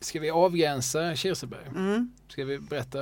[0.00, 1.66] ska vi avgränsa Kirseberg?
[1.66, 2.98] Mm, Ska vi berätta,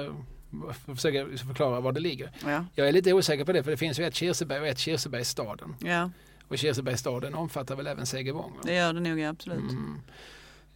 [0.96, 2.30] försöka förklara var det ligger?
[2.46, 4.78] ja, Jag är lite osäker på det för det finns ju ett Kirseberg och ett
[4.78, 5.74] Kirsebergsstaden.
[5.80, 6.10] ja,
[6.48, 8.52] Och Kirsebergsstaden omfattar väl även Segervång?
[8.52, 8.60] va?
[8.64, 9.70] det gör det nog ja, absolut.
[9.70, 10.00] Mm.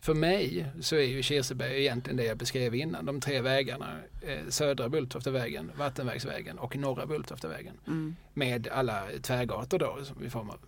[0.00, 3.04] För mig så är ju Kirseberg egentligen det jag beskrev innan.
[3.06, 3.87] De tre vägarna.
[4.22, 7.74] Eh, södra Bulltoftavägen, Vattenverksvägen och norra Bulltoftavägen.
[7.87, 10.58] Mm, Med alla tvärgator då som i form av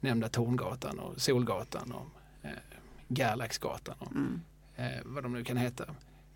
[0.00, 2.06] nämnda Torngatan och Solgatan och
[3.10, 4.40] Gerlaxgatan och mm.
[4.76, 5.84] eh, vad de nu kan heta.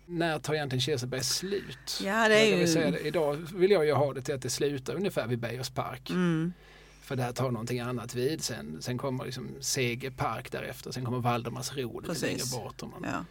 [0.05, 2.01] När tar egentligen Kirseberg slut?
[2.03, 2.91] Ja, det är säga ju...
[2.91, 2.99] det.
[2.99, 6.09] Idag vill jag ju ha det till att det slutar ungefär vid Beijer park.
[6.09, 6.53] Mm,
[7.01, 8.43] För där tar någonting annat vid.
[8.43, 10.91] Sen, sen kommer liksom Seger park därefter.
[10.91, 12.83] Sen kommer Valdemarsro lite längre bort.
[12.83, 13.25] Om man, ja,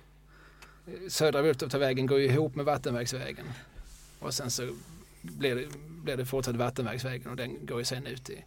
[1.09, 3.47] Södra Bulltoftavägen går ju ihop med Vattenverksvägen.
[4.19, 4.69] Och sen så
[5.23, 8.45] blir det, blir det fortsatt Vattenverksvägen och den går ju sen ut i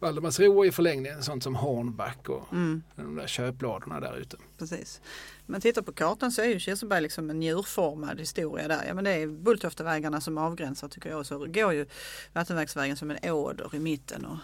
[0.00, 4.36] Valdemarsro och i förlängningen sånt som Hornback och mm, de där köpladorna där ute.
[4.58, 5.00] precis.
[5.46, 8.84] Men tittar på kartan så är ju Kirseberg liksom en njurformad historia där.
[8.88, 11.18] Ja, men det är Bulltoftavägarna som avgränsar tycker jag.
[11.18, 11.86] Och så går ju
[12.32, 14.24] Vattenverksvägen som en åder i mitten.
[14.24, 14.36] Och,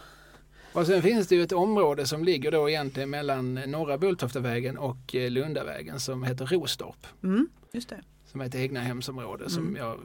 [0.80, 5.14] Och sen finns det ju ett område som ligger då egentligen mellan norra Bulltoftavägen och
[5.14, 7.06] eh, Lundavägen som heter Rostorp.
[7.22, 8.00] mm, just det.
[8.26, 9.76] Som är ett egna hemsområde som Mm.
[9.76, 9.98] jag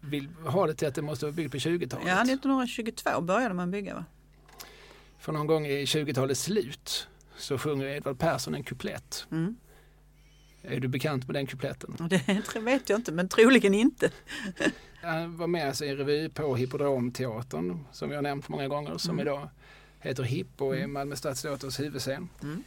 [0.00, 2.06] vill ha det till att det måste vara byggt på 20-talet.
[2.08, 4.04] Ja, 1922 började man bygga va?
[5.18, 9.26] För någon gång i 20-talets slut så sjunger Edvard Persson en kuplett.
[9.32, 9.56] Mm.
[10.62, 11.96] Är du bekant med den kupletten?
[12.10, 14.10] Det vet jag inte, men troligen inte.
[15.02, 19.10] Han var med alltså i en revy på Hippodromteatern som jag nämnt många gånger som
[19.14, 19.26] Mm.
[19.26, 19.48] idag
[20.00, 20.92] heter Hipp och är Mm.
[20.92, 22.28] Malmö Stadsteaters huvudscen.
[22.42, 22.64] Mm.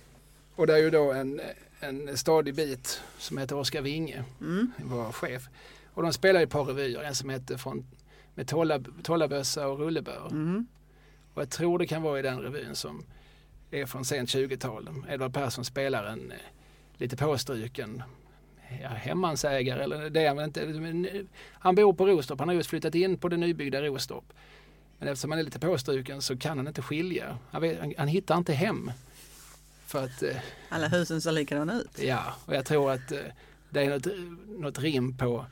[0.56, 1.42] Och där är ju då en,
[1.80, 4.72] en stadig bit som heter Oskar Winge Mm.
[4.78, 5.44] var chef.
[5.94, 7.86] Och de spelade ett par revyer, en som hette från,
[8.36, 10.28] med tolla- Tollabössa och Rullebör.
[10.32, 10.68] Mm.
[11.34, 13.06] Och jag tror det kan vara i den revyn som
[13.72, 14.90] är från sent 20-tal.
[15.10, 16.38] Edvard Persson spelar en eh,
[16.98, 18.04] lite påstruken
[18.82, 19.84] ja, hemmansägare.
[19.84, 20.66] Eller det är han inte.
[20.66, 24.34] Men, eh, han bor på Rostorp, han har just flyttat in på det nybyggda Rostorp.
[25.00, 27.38] Men eftersom han är lite påstruken så kan han inte skilja.
[27.52, 28.92] Han, vet, han, han hittar inte hem.
[29.86, 30.36] För att, eh,
[30.70, 32.00] Alla husen ser likadana ut.
[32.02, 33.20] ja, och jag tror att eh,
[33.70, 34.08] det är något,
[34.60, 35.46] något rim på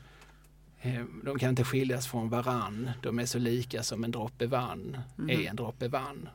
[1.24, 2.90] de kan inte skiljas från varann.
[3.02, 5.30] De är så lika som en droppe vann Mhm.
[5.30, 6.28] är en droppe vann.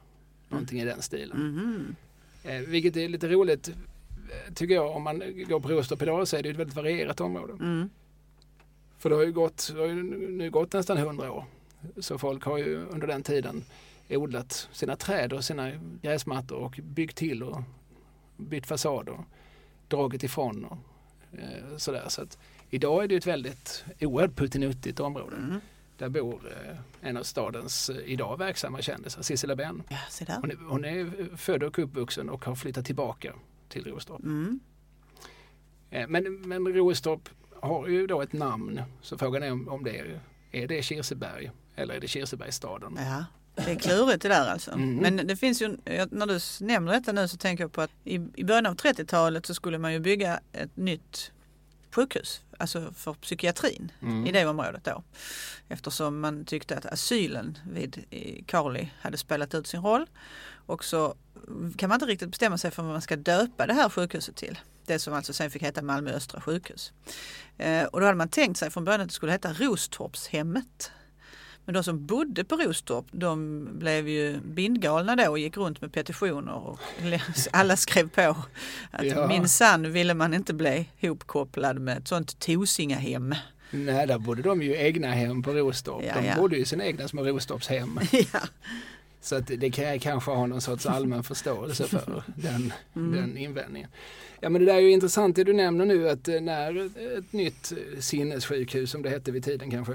[0.49, 1.37] Någonting i den stilen.
[1.37, 1.95] Mhm.
[2.43, 4.95] Eh, vilket är lite roligt eh, tycker jag.
[4.95, 7.53] Om man går på Rostorp idag så är det ett väldigt varierat område.
[7.53, 7.89] Mm.
[8.97, 11.45] För det har ju gått, har ju nu gått nästan hundra år.
[11.97, 13.63] Så folk har ju under den tiden
[14.09, 17.61] odlat sina träd och sina gräsmattor och byggt till och
[18.37, 19.19] bytt fasad och
[19.87, 20.77] dragit ifrån och
[21.39, 22.05] eh, sådär.
[22.07, 22.37] Så att
[22.69, 25.35] idag är det ett väldigt oerhört puttinuttigt område.
[25.35, 25.61] Mm.
[25.97, 26.77] Där bor eh,
[27.09, 29.83] en av stadens eh, idag verksamma kändisar, Sissela Benn.
[29.89, 29.97] Ja.
[30.41, 33.33] Hon är, hon är född och uppvuxen och har flyttat tillbaka
[33.69, 34.23] till Rostorp.
[34.23, 34.59] Mm.
[35.89, 39.97] Eh, Men, men Rostorp har ju då ett namn så frågan är om, om det
[39.97, 40.19] är,
[40.51, 42.97] är det Kirseberg eller är det Kirsebergsstaden?
[42.97, 43.25] Ja,
[43.55, 44.71] det är klurigt det där alltså.
[44.71, 44.95] Mm.
[44.95, 45.77] Men det finns ju,
[46.09, 49.45] när du nämner detta nu så tänker jag på att i, i början av 30-talet
[49.45, 51.31] så skulle man ju bygga ett nytt
[51.95, 54.27] sjukhus, alltså för psykiatrin Mm.
[54.27, 55.03] i det området då.
[55.69, 60.05] Eftersom man tyckte att asylen vid i Karli hade spelat ut sin roll.
[60.67, 61.15] Och så
[61.77, 64.59] kan man inte riktigt bestämma sig för vad man ska döpa det här sjukhuset till.
[64.85, 66.93] Det som alltså sen fick heta Malmö Östra sjukhus.
[67.57, 70.91] Eh, och då hade man tänkt sig från början att det skulle heta Rostorpshemmet.
[71.65, 75.93] Men de som bodde på Rostorp de blev ju bindgalna då och gick runt med
[75.93, 76.79] petitioner och
[77.51, 78.35] alla skrev på
[78.91, 79.27] att Ja.
[79.27, 83.35] minsann ville man inte bli hopkopplad med ett sånt Tosingahem.
[83.71, 86.03] Nej, där bodde de ju egna hem på Rostorp.
[86.07, 86.35] Ja, de ja.
[86.35, 87.99] bodde ju sina egna små Rostorpshem.
[88.11, 88.39] ja.
[89.21, 93.15] Så att det kan jag kanske ha någon sorts allmän förståelse för, den, Mm.
[93.15, 93.89] den invändningen.
[94.39, 96.85] Ja men det där är ju intressant det du nämner nu att eh, när
[97.17, 99.93] ett nytt sinnessjukhus som det hette vid tiden kanske,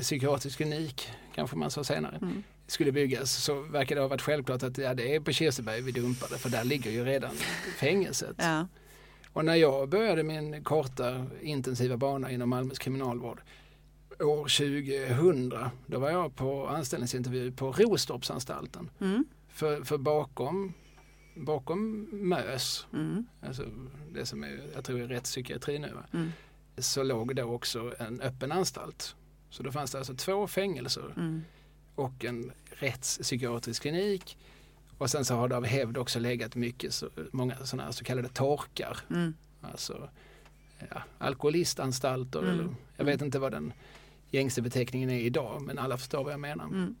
[0.00, 2.42] psykiatrisk klinik kanske man sa senare, Mm.
[2.66, 5.92] skulle byggas så verkar det ha varit självklart att ja, det är på Kirseberg vi
[5.92, 7.34] dumpade för där ligger ju redan
[7.78, 8.36] fängelset.
[8.38, 8.66] ja.
[9.32, 13.40] Och när jag började min korta intensiva bana inom Malmös kriminalvård
[14.20, 18.90] år 2000 då var jag på anställningsintervju på Rostorpsanstalten.
[19.00, 19.24] Mm.
[19.48, 20.72] För, för bakom,
[21.36, 23.26] bakom MÖS, Mm.
[23.46, 23.64] alltså
[24.12, 26.32] det som är, jag tror är rättspsykiatri nu, Mm.
[26.78, 29.16] så låg det också en öppen anstalt.
[29.50, 31.44] Så då fanns det alltså två fängelser Mm.
[31.94, 34.38] och en rättspsykiatrisk klinik.
[34.98, 38.04] Och sen så har det av hävd också legat mycket, så, många sådana här så
[38.04, 38.98] kallade torkar.
[39.10, 39.34] Mm.
[39.62, 40.08] Alltså
[40.90, 42.50] ja, alkoholistanstalter Mm.
[42.54, 43.72] eller jag vet inte vad den
[44.30, 46.64] gängse beteckningen är idag men alla förstår vad jag menar.
[46.64, 46.94] Mm.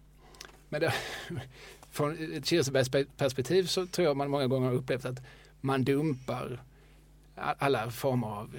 [0.68, 0.94] Men det,
[1.90, 5.18] från ett Kirsebergsperspektiv så tror jag man många gånger har upplevt att
[5.60, 6.62] man dumpar
[7.36, 8.56] alla former av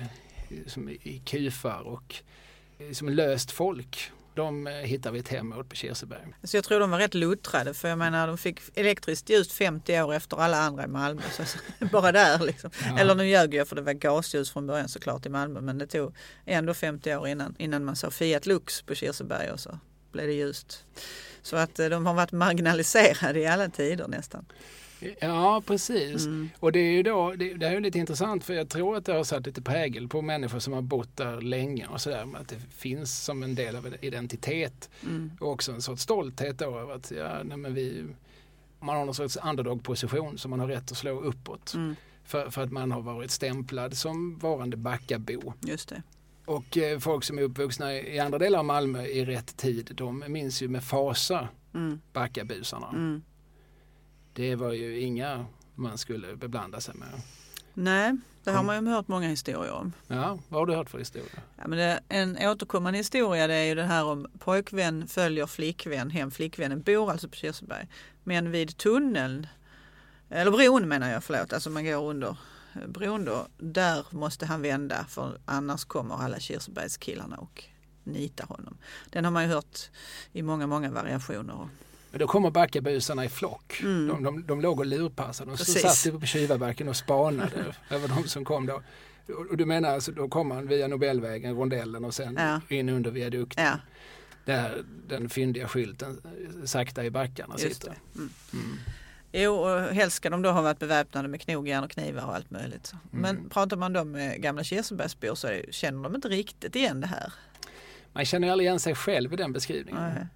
[0.49, 2.15] eh, som i- kufar och
[2.93, 4.11] som löst folk.
[4.33, 6.33] De eh, hittar vi ett hem åt på Kirseberg.
[6.43, 10.01] Så jag tror de var rätt luttrade för jag menar de fick elektriskt ljus 50
[10.01, 11.21] år efter alla andra i Malmö.
[11.31, 11.43] Så,
[11.91, 12.69] bara där liksom.
[12.85, 12.99] Ja.
[12.99, 15.87] Eller nu ljög jag för det var gasljus från början såklart i Malmö men det
[15.87, 16.15] tog
[16.45, 19.79] ändå 50 år innan, innan man såg Fiat Lux på Kirseberg och så
[20.11, 20.85] blev det ljust.
[21.41, 24.45] Så att eh, de har varit marginaliserade i alla tider nästan.
[25.19, 26.25] Ja, precis.
[26.25, 26.49] Mm.
[26.59, 29.05] Och det är ju då, det, det här är lite intressant för jag tror att
[29.05, 32.27] det har satt lite prägel på människor som har bott där länge och sådär.
[32.35, 35.31] Att det finns som en del av en identitet Mm.
[35.39, 38.05] och också en sorts stolthet då över att ja, nej, men vi,
[38.79, 41.73] man har någon sorts underdog-position som man har rätt att slå uppåt.
[41.73, 41.95] Mm.
[42.23, 45.53] För, för att man har varit stämplad som varande Backabo.
[45.62, 46.03] Just det.
[46.45, 49.91] Och eh, folk som är uppvuxna i i andra delar av Malmö i rätt tid,
[49.93, 51.99] de minns ju med fasa Mm.
[52.13, 52.89] Backabusarna.
[52.89, 53.21] Mm.
[54.39, 57.21] Det var ju inga man skulle beblanda sig med.
[57.73, 59.93] Nej, det har man ju hört många historier om.
[60.08, 61.41] Ja, vad har du hört för historia?
[61.58, 66.10] Ja, men det, en återkommande historia det är ju det här om pojkvän följer flickvän
[66.10, 66.32] hem.
[66.32, 67.88] Flickvännen bor alltså på Kirseberg.
[68.23, 69.47] Men vid tunneln,
[70.30, 72.38] eller bron menar jag, förlåt, alltså man går under
[72.75, 73.47] eh, bron då.
[73.58, 77.63] Där måste han vända för annars kommer alla Kirsebergskillarna och
[78.04, 78.78] nita honom.
[79.10, 79.80] Den har man ju hört
[80.32, 81.67] i många, många variationer.
[82.12, 83.80] Men då kommer Backabusarna i flock.
[83.82, 84.08] Mm.
[84.08, 85.52] De, de, de låg och lurpassade.
[85.52, 88.82] De satt på Tjuvabacken och spanade över de som kom då.
[89.50, 92.62] Och du menar alltså, då kommer man via Nobelvägen, rondellen och sen Ja.
[92.78, 93.65] in under viadukten.
[93.65, 93.78] Ja,
[94.45, 97.89] Där den fyndiga skylten eh, sakta i backarna just sitter.
[97.89, 98.17] det.
[98.19, 98.30] Mm.
[98.54, 98.78] Mm.
[99.32, 102.52] Jo, och helst ska de då ha varit beväpnade med knogjärn och knivar och allt
[102.52, 102.93] möjligt.
[103.12, 103.50] Men Mm.
[103.50, 107.34] pratar man då med gamla Kirsebergsbor så känner de inte riktigt igen det här.
[108.13, 110.02] Man känner aldrig igen sig själv i den beskrivningen.
[110.13, 110.28] Nej.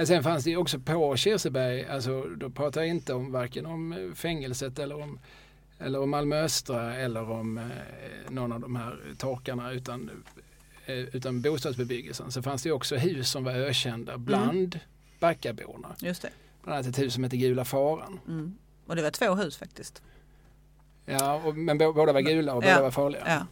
[0.00, 3.92] Men sen fanns det också på Kirseberg, alltså, då pratar jag inte om varken om
[3.92, 5.18] eh, fängelset eller om,
[5.78, 7.64] eller om Malmö Östra eller om eh,
[8.28, 10.10] någon av de här torkarna utan,
[10.86, 12.32] eh, utan bostadsbebyggelsen.
[12.32, 14.80] Så fanns det också hus som var ökända bland
[15.18, 15.88] Backaborna.
[15.98, 16.30] Just det.
[16.62, 18.20] Bland annat ett hus som heter Gula Faran.
[18.28, 18.54] Mm.
[18.86, 20.02] Och det var två hus faktiskt.
[21.06, 23.22] Ja, och, men bå- båda var gula och båda Ja, var farliga.
[23.26, 23.46] Ja.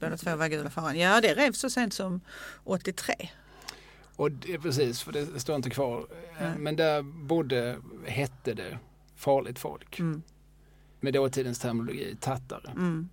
[0.00, 0.98] Båda två var gula faran.
[0.98, 2.20] Ja, det revs så sent som
[2.64, 3.14] 83.
[4.18, 6.06] Och det, precis, för det står inte kvar.
[6.40, 6.58] Nej.
[6.58, 8.78] Men där bodde, hette det,
[9.16, 9.98] farligt folk.
[9.98, 10.22] Mm.
[11.00, 12.70] Med dåtidens terminologi, tattare.
[12.70, 13.08] Mm.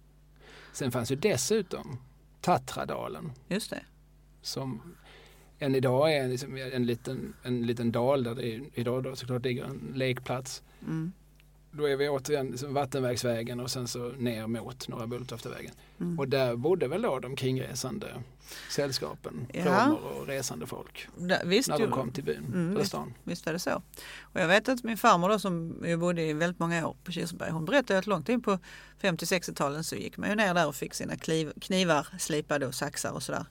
[0.73, 1.97] Sen fanns ju dessutom
[2.41, 3.83] Tatradalen Just det.
[4.41, 4.95] som
[5.59, 9.15] än idag är en, liksom en, liten, en liten dal där det är, idag då
[9.15, 10.63] såklart ligger en lekplats.
[10.81, 11.11] Mm.
[11.77, 15.71] Då är vi återigen liksom Vattenvägsvägen och sen så ner mot Norra Bulltoftavägen.
[15.99, 16.19] Mm.
[16.19, 18.07] Och där bodde väl då de kringresande
[18.71, 19.61] sällskapen, Ja.
[19.65, 21.07] romer och resande folk.
[21.17, 22.87] Där, visst, När de kom till byn Mm, eller visst.
[22.89, 23.13] stan.
[23.23, 23.81] visst var det så.
[24.21, 27.11] Och jag vet att min farmor då, som ju bodde i väldigt många år på
[27.11, 28.59] Kirseberg, hon berättade att långt in på
[29.01, 33.11] 50-60-talen så gick man ju ner där och fick sina kliv, knivar slipade och saxar
[33.11, 33.45] och sådär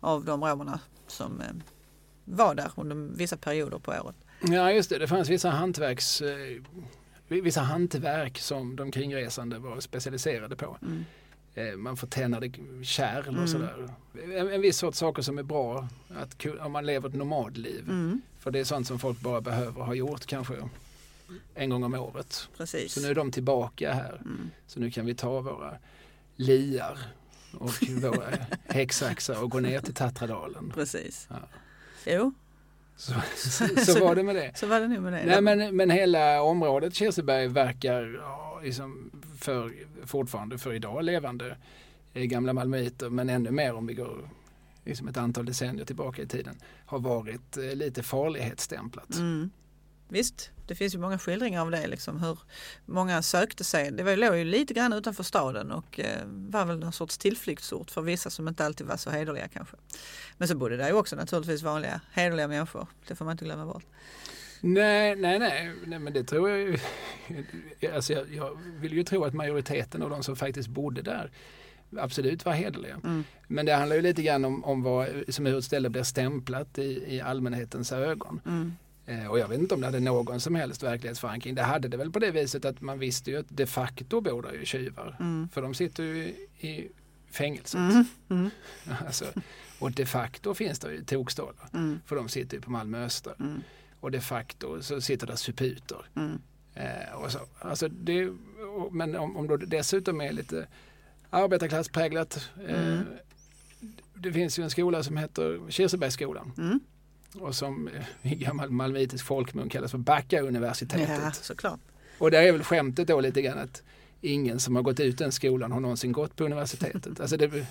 [0.00, 1.46] av de romerna som eh,
[2.24, 4.16] var där under vissa perioder på året.
[4.42, 6.62] Ja just det, det fanns vissa hantverks eh,
[7.28, 10.76] vissa hantverk som de kringresande var specialiserade på.
[10.82, 11.04] Mm.
[11.54, 12.50] Eh, Man förtennade
[12.82, 13.42] kärl Mm.
[13.42, 13.88] och sådär.
[14.24, 17.84] En, en viss sorts saker som är bra att, om man lever ett nomadliv.
[17.88, 20.54] Mm, För det är sånt som folk bara behöver ha gjort kanske
[21.54, 22.48] en gång om året.
[22.56, 22.92] precis.
[22.92, 24.14] Så nu är de tillbaka här.
[24.24, 24.50] Mm.
[24.66, 25.74] Så nu kan vi ta våra
[26.36, 26.98] liar
[27.52, 28.30] och våra
[28.66, 30.70] häcksaxar och gå ner till Tatradalen.
[30.74, 31.26] Precis.
[31.30, 31.36] Ja.
[32.06, 32.32] Jo,
[33.06, 34.58] Så, så, så var det med det.
[34.58, 35.24] så var det nu med det.
[35.26, 39.72] Nej, men, men hela området Kirseberg verkar ja, liksom för,
[40.04, 41.56] fortfarande för idag levande
[42.14, 44.28] gamla malmöiter men ännu mer om vi går
[44.84, 46.54] liksom ett antal decennier tillbaka i tiden
[46.86, 49.16] har varit eh, lite farlighetsstämplat.
[49.16, 49.50] Mm.
[50.08, 52.38] Visst, det finns ju många skildringar av det, liksom, hur
[52.86, 53.90] många sökte sig.
[53.90, 57.90] Det var, låg ju lite grann utanför staden och eh, var väl någon sorts tillflyktsort
[57.90, 59.76] för vissa som inte alltid var så hederliga kanske.
[60.36, 63.66] Men så bodde där ju också naturligtvis vanliga hederliga människor, det får man inte glömma
[63.66, 63.84] bort.
[64.60, 66.78] Nej, nej, nej, nej men det tror jag ju.
[67.94, 71.30] Alltså jag, jag vill ju tro att majoriteten av de som faktiskt bodde där
[71.96, 73.00] absolut var hederliga.
[73.04, 73.24] Mm.
[73.46, 76.78] Men det handlar ju lite grann om, om vad, som hur ett ställe blir stämplat
[76.78, 78.40] i, i allmänhetens ögon.
[78.46, 78.72] Mm.
[79.08, 81.54] Eh, och jag vet inte om det hade någon som helst verklighetsförankring.
[81.54, 84.42] Det hade det väl på det viset att man visste ju att de facto bor
[84.42, 85.16] där ju tjuvar.
[85.20, 85.48] Mm.
[85.52, 86.24] För de sitter ju
[86.58, 86.88] i
[87.30, 87.80] fängelset.
[87.80, 88.04] Mm.
[88.28, 88.50] Mm.
[89.06, 89.24] Alltså,
[89.78, 91.68] och de facto finns det ju tokstålar.
[91.74, 92.00] Mm.
[92.06, 93.34] För de sitter ju på Malmö Öster.
[93.40, 93.62] Mm.
[94.00, 96.06] Och de facto så sitter där suputer.
[96.16, 96.38] Mm.
[96.74, 97.38] Eh, och så.
[97.58, 98.28] Alltså det,
[98.76, 100.66] och, men om, om det dessutom är lite
[101.30, 102.50] arbetarklasspräglat.
[102.68, 103.04] Eh, mm.
[104.14, 106.80] det finns ju en skola som heter Kirsebergsskolan.
[107.34, 107.90] Och som
[108.22, 111.20] i gammal malmöitisk folkmun kallas för Backa-universitetet.
[111.22, 111.80] Ja, såklart.
[112.18, 113.82] Och där är väl skämtet då lite grann att
[114.20, 117.20] ingen som har gått ut den skolan har någonsin gått på universitetet.
[117.20, 117.66] alltså det,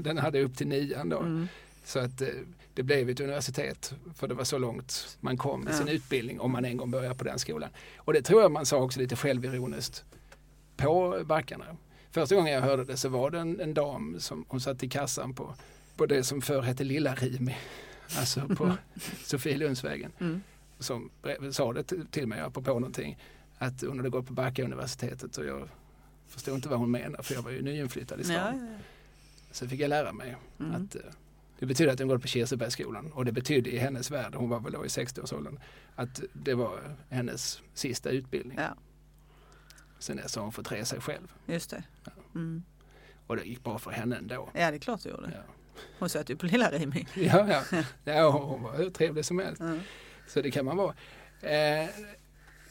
[0.00, 1.18] den, hade upp till nian då.
[1.18, 1.48] Mm.
[1.84, 2.28] Så att eh,
[2.74, 6.52] det blev ett universitet för det var så långt man kom i sin utbildning om
[6.52, 7.70] man en gång började på den skolan.
[7.96, 10.04] Och det tror jag man sa också lite självironiskt
[10.76, 11.64] på backarna.
[12.10, 14.88] Första gången jag hörde det så var det en, en dam som hon satt i
[14.88, 15.54] kassan på,
[15.96, 17.56] på det som förr hette Lilla Rimi.
[18.18, 18.76] Alltså på mm.
[19.24, 20.12] Sofielundsvägen.
[20.20, 20.42] Mm.
[20.78, 21.10] Som
[21.50, 23.18] sa det till mig apropå någonting.
[23.58, 25.68] Att hon hade gått på Backa universitetet och jag
[26.26, 28.36] förstod inte vad hon menade för jag var ju nyinflyttad i stan.
[28.36, 28.78] Ja, ja.
[29.50, 30.72] Så fick jag lära mig mm.
[30.72, 31.02] att eh,
[31.58, 34.60] det betyder att hon gått på Kirsebergsskolan och det betydde i hennes värld, hon var
[34.60, 35.58] väl då i 60-årsåldern,
[35.94, 38.58] att det var hennes sista utbildning.
[38.58, 38.76] Ja.
[39.98, 41.32] Sen dess har hon fått resa sig själv.
[41.46, 41.84] Just det.
[42.04, 42.12] Ja.
[42.34, 42.62] Mm.
[43.26, 44.48] Och det gick bra för henne ändå.
[44.54, 45.30] Ja, det är klart det gjorde.
[45.34, 45.54] Ja.
[45.98, 47.06] Hon satt ju på Lilla Rimi.
[47.14, 47.82] ja, ja.
[48.04, 49.60] ja, hon var hur trevlig som helst.
[49.60, 49.80] Mm.
[50.26, 50.94] Så det kan man vara.
[51.42, 51.88] Eh,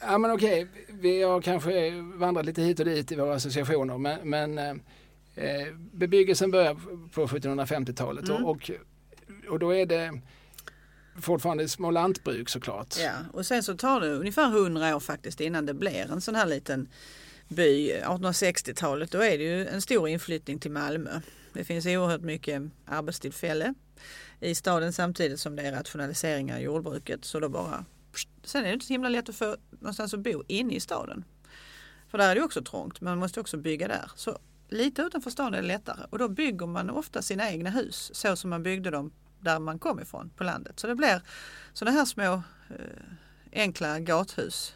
[0.00, 4.28] ja men okej, vi har kanske vandrat lite hit och dit i våra associationer men,
[4.28, 6.76] men eh, bebyggelsen börjar
[7.14, 8.44] på 1750-talet mm.
[8.44, 8.70] och,
[9.48, 10.20] och då är det
[11.20, 12.96] fortfarande små lantbruk såklart.
[12.98, 16.34] Ja, och sen så tar det ungefär 100 år faktiskt innan det blir en sån
[16.34, 16.88] här liten
[17.48, 17.92] by.
[17.92, 21.20] 1860-talet då är det ju en stor inflyttning till Malmö.
[21.52, 23.74] Det finns oerhört mycket arbetstillfälle
[24.40, 27.24] i staden samtidigt som det är rationaliseringar i jordbruket.
[27.24, 27.84] Så då bara,
[28.44, 31.24] sen är det inte så himla lätt att få någonstans att bo inne i staden.
[32.08, 34.10] För där är det också trångt, man måste också bygga där.
[34.16, 34.38] Så
[34.68, 38.36] lite utanför staden är det lättare och då bygger man ofta sina egna hus så
[38.36, 40.80] som man byggde dem där man kom ifrån på landet.
[40.80, 41.22] Så det blir
[41.72, 43.02] sådana här små eh,
[43.52, 44.74] enkla gathus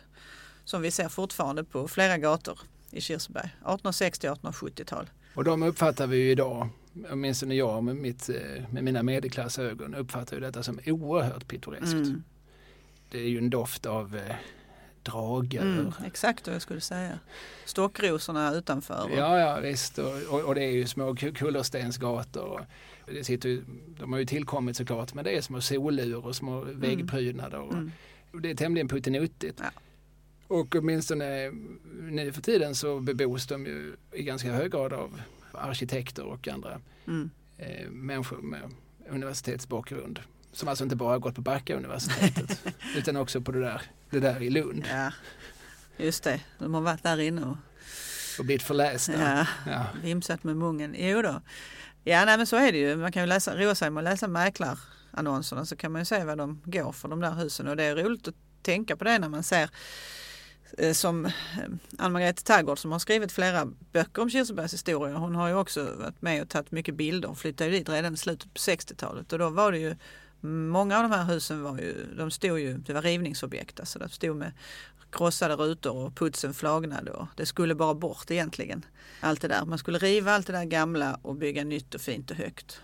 [0.65, 2.61] som vi ser fortfarande på flera gator
[2.91, 5.11] i Kirseberg, 1860-1870-tal
[5.44, 6.68] de uppfattar vi ju idag,
[7.11, 11.92] åtminstone jag med, mitt, eh, med mina medelklassögon uppfattar ju detta som oerhört pittoreskt.
[11.92, 12.22] Mm.
[13.11, 14.37] Det är ju en doft av eh,
[15.03, 15.62] dragar.
[15.62, 17.18] Mm, exakt vad jag skulle säga.
[17.64, 19.11] Stockrosorna utanför.
[19.16, 19.99] Ja, ja visst.
[19.99, 22.66] Och, och, och det är ju små kullerstensgator.
[23.07, 23.62] Det sitter,
[23.99, 26.81] de har ju tillkommit såklart men det är små solur och små mm.
[26.81, 27.61] väggprydnader.
[27.61, 27.92] Och, mm.
[28.33, 29.61] och det är tämligen puttinuttigt.
[29.62, 29.81] Ja.
[30.49, 31.51] Och åtminstone
[32.11, 35.21] nu för tiden så bebos de ju i ganska hög grad av
[35.53, 37.31] arkitekter och andra mm.
[37.59, 38.71] eh, människor med
[39.09, 40.21] universitetsbakgrund.
[40.53, 42.63] Som alltså inte bara har gått på Backa universitetet
[42.97, 44.85] utan också på det där, det där i Lund.
[44.91, 45.13] Ja,
[45.97, 46.41] just det.
[46.59, 47.57] De har varit där inne och,
[48.39, 49.13] och blivit förlästa.
[49.13, 49.87] Ja, ja.
[50.03, 50.95] vimsat med mungen.
[50.99, 51.43] Jo då.
[52.05, 52.97] Ja, nej, men så är det ju.
[52.97, 56.25] Man kan ju läsa, roa sig med att läsa mäklarannonserna så kan man ju se
[56.25, 59.19] vad de går för de där husen och det är roligt att tänka på det
[59.19, 59.71] när man ser
[60.79, 61.33] Eh, som eh,
[61.98, 65.16] Ann-Margrethe Taggård som har skrivit flera böcker om Kirsebergs historia.
[65.16, 68.16] Hon har ju också varit med och tagit mycket bilder och flyttade dit redan i
[68.16, 69.96] slutet på 60-talet och då var det ju
[70.40, 74.09] Många av de här husen var ju, de stod ju, det var rivningsobjekt, alltså de
[74.09, 74.52] stod med
[75.12, 78.85] krossade rutor och putsen flagnade och det skulle bara bort egentligen.
[79.20, 79.64] Allt det där.
[79.64, 82.81] Man skulle riva allt det där gamla och bygga nytt och fint och högt.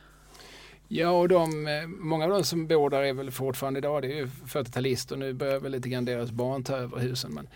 [0.88, 4.12] Ja, och de, eh, många av de som bor där är väl fortfarande idag, det
[4.12, 5.16] är ju 40-talister.
[5.16, 7.34] Nu börjar väl lite grann deras barn ta över husen.
[7.34, 7.48] Men,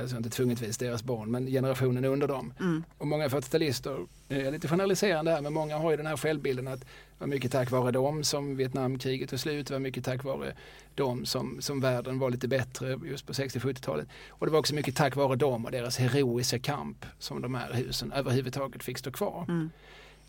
[0.00, 2.54] alltså inte tvungetvis deras barn, men generationen under dem.
[2.60, 2.84] Mm.
[2.98, 6.68] Och många 40-talister, nu är lite generaliserande här, men många har ju den här självbilden
[6.68, 6.86] att det
[7.18, 10.52] var mycket tack vare dem som Vietnamkriget tog slut, det var mycket tack vare
[10.94, 14.08] dem som, som världen var lite bättre just på 60-70-talet.
[14.28, 17.72] Och det var också mycket tack vare dem och deras heroiska kamp som de här
[17.72, 19.44] husen överhuvudtaget fick stå kvar.
[19.48, 19.70] Mm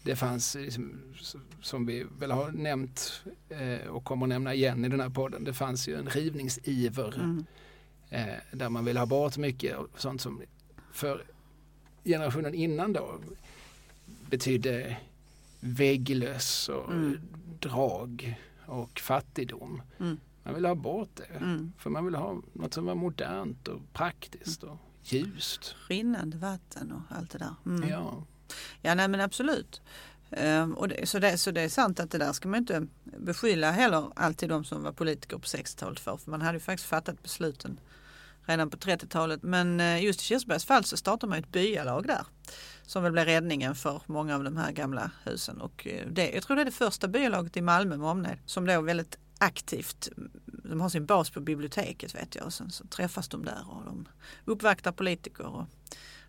[0.07, 0.99] det fanns, liksom,
[1.61, 5.43] som vi väl har nämnt eh, och kommer att nämna igen i den här podden,
[5.43, 7.45] det fanns ju en rivningsiver mm.
[8.09, 10.41] Eh, där man ville ha bort mycket och sånt som
[10.91, 11.23] för
[12.03, 13.19] generationen innan då
[14.29, 14.97] betydde
[15.59, 17.19] vägglöss och Mm.
[17.59, 19.81] drag och fattigdom.
[19.99, 20.17] Mm.
[20.43, 21.23] Man ville ha bort det.
[21.37, 21.73] Mm.
[21.77, 25.75] För man ville ha något som var modernt och praktiskt och ljust.
[25.89, 27.55] Rinnande vatten och allt det där.
[27.65, 27.89] Mm.
[27.89, 28.23] Ja.
[28.81, 29.81] Ja, nej men absolut.
[30.31, 32.87] Ehm, och det, så, det, så det är sant att det där ska man inte
[33.03, 36.17] beskylla heller alltid de som var politiker på 60-talet för.
[36.17, 37.79] För man hade ju faktiskt fattat besluten
[38.47, 39.43] redan på 30-talet.
[39.43, 42.25] Men eh, just i Kirsebergs fall så startade man ett byalag där.
[42.85, 45.61] Som väl blev räddningen för många av de här gamla husen.
[45.61, 48.65] Och eh, det, jag tror det är det första byalaget i Malmö med omnejd som
[48.65, 50.09] då väldigt aktivt,
[50.45, 52.45] de har sin bas på biblioteket vet jag.
[52.45, 54.07] Och sen så träffas de där och de
[54.45, 55.65] uppvaktar politiker och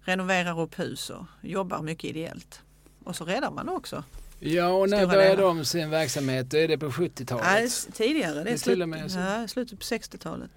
[0.00, 2.60] renoverar upp hus och jobbar mycket ideellt.
[3.04, 4.04] Och så räddar man också.
[4.40, 6.54] ja, och när började de sin verksamhet?
[6.54, 7.44] Är det på 70-talet.
[7.44, 9.18] Nej, tidigare, det är, Det är slut, så.
[9.18, 10.50] ja, slutet på 60-talet.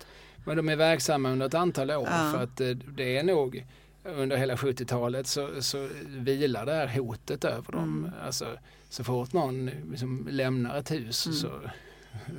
[0.46, 2.32] Men de är verksamma under ett antal år Ja.
[2.34, 3.66] för att eh, det är nog
[4.04, 7.84] under hela 70-talet så, så vilar det här hotet över dem.
[8.06, 8.12] Mm.
[8.26, 8.58] Alltså,
[8.90, 11.38] så fort någon liksom lämnar ett hus Mm.
[11.38, 11.52] så,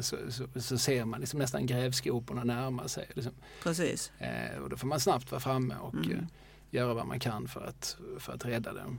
[0.01, 3.07] så, så, så ser man liksom nästan grävskoporna närma sig.
[3.15, 3.33] Liksom.
[3.63, 4.13] Precis.
[4.19, 6.11] Eh, och då får man snabbt vara framme och Mm.
[6.13, 6.25] eh,
[6.71, 8.99] göra vad man kan för att, för att rädda den.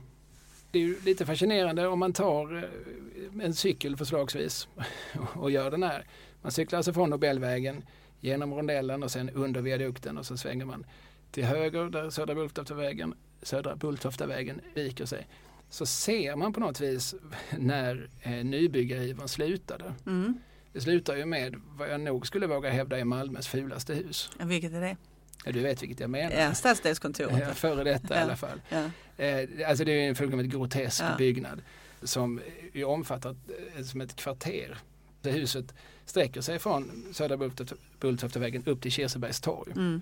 [0.70, 4.68] Det är lite fascinerande om man tar eh, en cykel förslagsvis
[5.34, 6.06] och gör den här.
[6.42, 7.84] Man cyklar alltså från Nobelvägen
[8.24, 10.86] genom rondellen och sen under viadukten och så svänger man
[11.30, 15.26] till höger där Södra Bulltoftavägen, Södra Bulltoftavägen viker sig.
[15.70, 17.14] Så ser man på något vis
[17.58, 19.94] när eh, nybyggarivern slutade.
[20.06, 20.38] Mm.
[20.72, 24.30] Det slutar ju med vad jag nog skulle våga hävda är Malmös fulaste hus.
[24.38, 24.96] Ja, vilket är det?
[25.44, 26.36] Ja, du vet vilket jag menar.
[26.36, 27.38] Ja, stadsdelskontoret.
[27.40, 28.22] Ja, före detta i Ja.
[28.24, 28.60] alla fall.
[28.68, 28.90] Ja.
[29.24, 31.16] Eh, alltså det är en fullkomligt grotesk Ja.
[31.18, 31.62] byggnad
[32.02, 32.40] som
[32.86, 33.36] omfattar
[33.76, 34.78] eh, som ett kvarter.
[35.22, 35.74] Det huset
[36.06, 39.72] sträcker sig från Södra Bulltoft- Bulltoftavägen upp till Kirsebergs torg.
[39.72, 40.00] Mm.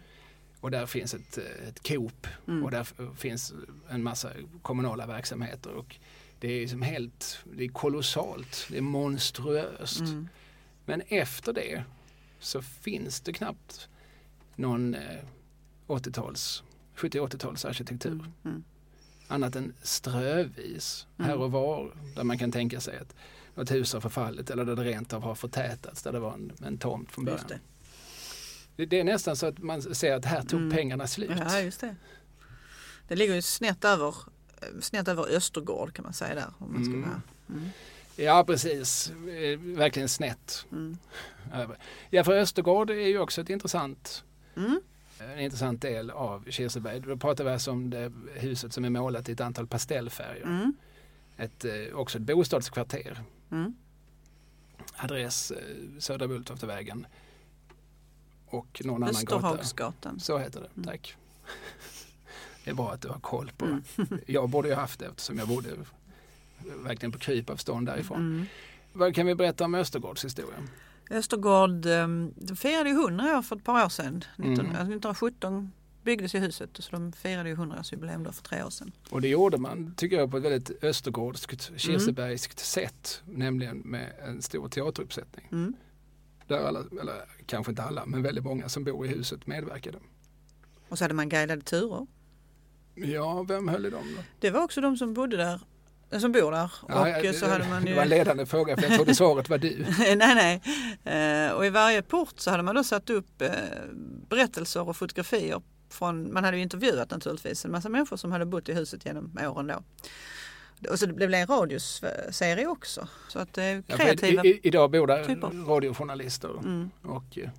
[0.61, 2.65] Och där finns ett, eh, ett Coop Mm.
[2.65, 2.87] och där
[3.17, 3.53] finns
[3.89, 4.31] en massa
[4.63, 5.71] kommunala verksamheter.
[5.71, 5.97] Och
[6.41, 10.01] det är som helt, det är kolossalt, det är monstruöst.
[10.01, 10.29] Mm.
[10.85, 11.85] Men efter det
[12.41, 13.89] så finns det knappt
[14.57, 15.19] någon eh,
[15.87, 16.63] 80-tals,
[16.97, 18.13] 70-80-tals arkitektur.
[18.13, 18.33] Mm.
[18.45, 18.65] Mm.
[19.29, 21.29] Annat än strövis Mm.
[21.31, 23.15] här och var där man kan tänka sig att
[23.55, 26.53] något hus har förfallit eller där det rent av har förtätats där det var en,
[26.65, 27.45] en tomt från början.
[27.49, 27.59] Det.
[28.77, 28.87] Det.
[28.87, 30.73] Det är nästan så att man ser att här tog Mm.
[30.73, 31.31] pengarna slut.
[31.39, 31.97] Ja, just det.
[33.09, 34.15] Det ligger ju snett över,
[34.81, 36.53] snett över Östergård kan man säga där.
[36.59, 37.09] Om man ska Mm.
[37.49, 37.69] Mm.
[38.17, 40.97] Ja precis, Eh, verkligen snett Mm.
[42.11, 44.25] Ja för Östergård är ju också ett intressant
[44.57, 44.81] Mm.
[45.19, 47.01] en intressant del av Kirseberg.
[47.01, 50.43] Då pratar vi alltså om det huset som är målat i ett antal pastellfärger.
[50.43, 50.75] Mm.
[51.37, 53.21] Ett, eh, också ett bostadskvarter.
[53.53, 53.75] Mm.
[54.97, 55.59] Adress eh,
[55.99, 57.07] Södra Bulltoftavägen.
[58.47, 59.65] Och någon annan gata.
[60.19, 60.85] Så heter det, Mm.
[60.87, 61.17] tack.
[62.65, 63.83] Det är bra att du har koll på Mm.
[64.27, 65.69] Jag borde ju haft det eftersom jag bodde
[66.77, 68.19] verkligen på krypavstånd därifrån.
[68.19, 68.47] Mm.
[68.93, 70.59] Vad kan vi berätta om Östergårds historia?
[71.11, 71.71] Östergård
[72.37, 74.25] de firade ju 100 år för ett par år sedan.
[74.37, 74.67] 19, Mm.
[74.67, 75.73] alltså 1917
[76.03, 78.93] byggdes ju huset så de firade ju 100-årsjubileum då för tre år sedan.
[79.11, 83.23] Och det gjorde man, tycker jag, på ett väldigt östergårdskt, kirsebergskt sätt.
[83.25, 85.49] Nämligen med en stor teateruppsättning.
[85.53, 85.75] Mm.
[86.47, 87.15] Där alla, eller
[87.47, 89.99] kanske inte alla, men väldigt många som bor i huset medverkade.
[90.89, 92.07] Och så hade man guidade turer.
[92.95, 94.23] Ja, vem höll i dem då?
[94.41, 95.61] Det var också de som bodde där,
[96.11, 96.73] eh, som bor där.
[96.89, 97.95] Ja, och eh, så hade man Det ju...
[97.95, 99.87] var en ledande fråga för jag trodde svaret var du.
[100.17, 100.61] nej,
[101.05, 101.47] nej.
[101.47, 103.43] Eh, och i varje port så hade man då satt upp
[104.29, 105.63] berättelser och fotografier
[105.93, 109.39] från, man hade ju intervjuat naturligtvis en massa människor som hade bott i huset genom
[109.43, 109.83] åren då.
[110.91, 113.09] Och så det blev en radioserie också.
[113.29, 114.45] Så att det är Ja, för kreativa.
[114.45, 115.65] i, i, idag bor där typer.
[115.67, 116.91] radiojournalister Mm.
[117.03, 117.51] och eh,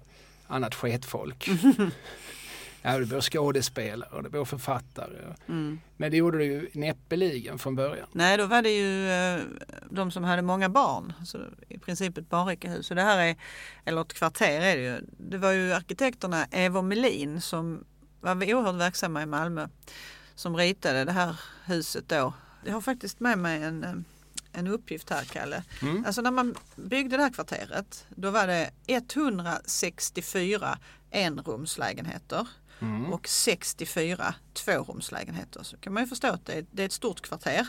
[0.48, 1.50] annat sketfolk.
[2.82, 5.18] ja, det bor skådespelare och det bor författare.
[5.50, 5.80] Mm.
[5.98, 8.08] Men det gjorde det ju näppeligen från början.
[8.12, 9.42] Nej, då var det ju eh,
[9.90, 11.14] de som hade många barn.
[11.26, 11.38] Så
[11.70, 12.88] I princip ett barrikehus.
[12.88, 13.36] Så det här är,
[13.86, 14.98] eller ett kvarter är det ju.
[15.18, 17.84] Det var ju arkitekterna Eivor Melin som
[18.24, 19.68] var oerhört verksamma i Malmö.
[20.36, 22.34] Som ritade det här huset då.
[22.66, 23.94] Jag har faktiskt med mig en, eh,
[24.52, 25.64] en uppgift här Kalle.
[25.82, 26.06] Mm.
[26.06, 30.78] Alltså när man byggde det här kvarteret då var det 164
[31.12, 32.48] enrumslägenheter
[32.80, 33.14] Mm.
[33.14, 35.64] och 64 tvårumslägenheter.
[35.64, 37.68] Så kan man ju förstå att det är, det är ett stort kvarter.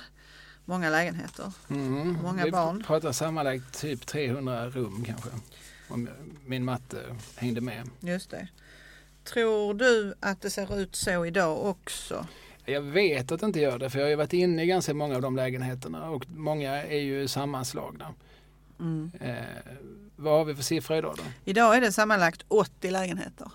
[0.64, 1.52] Många lägenheter.
[1.70, 2.12] Mm.
[2.22, 2.84] Många Vi barn.
[2.86, 5.28] pratar sammanlagt typ 300 rum kanske.
[5.88, 6.09] Om
[6.46, 7.90] min matte hängde med.
[8.00, 8.48] Just det.
[9.25, 12.27] Tror du att det ser ut så idag också?
[12.64, 14.95] Jag vet att det inte gör det för jag har ju varit inne i ganska
[14.95, 18.14] många av de lägenheterna och många är ju sammanslagna.
[18.81, 19.11] Mm.
[19.20, 19.35] Eh,
[20.16, 21.22] vad har vi för siffror idag då?
[21.45, 23.51] Idag är det sammanlagt 80 lägenheter.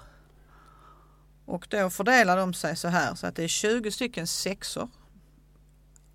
[1.45, 4.89] Och då fördelar de sig så här så att det är 20 stycken sexor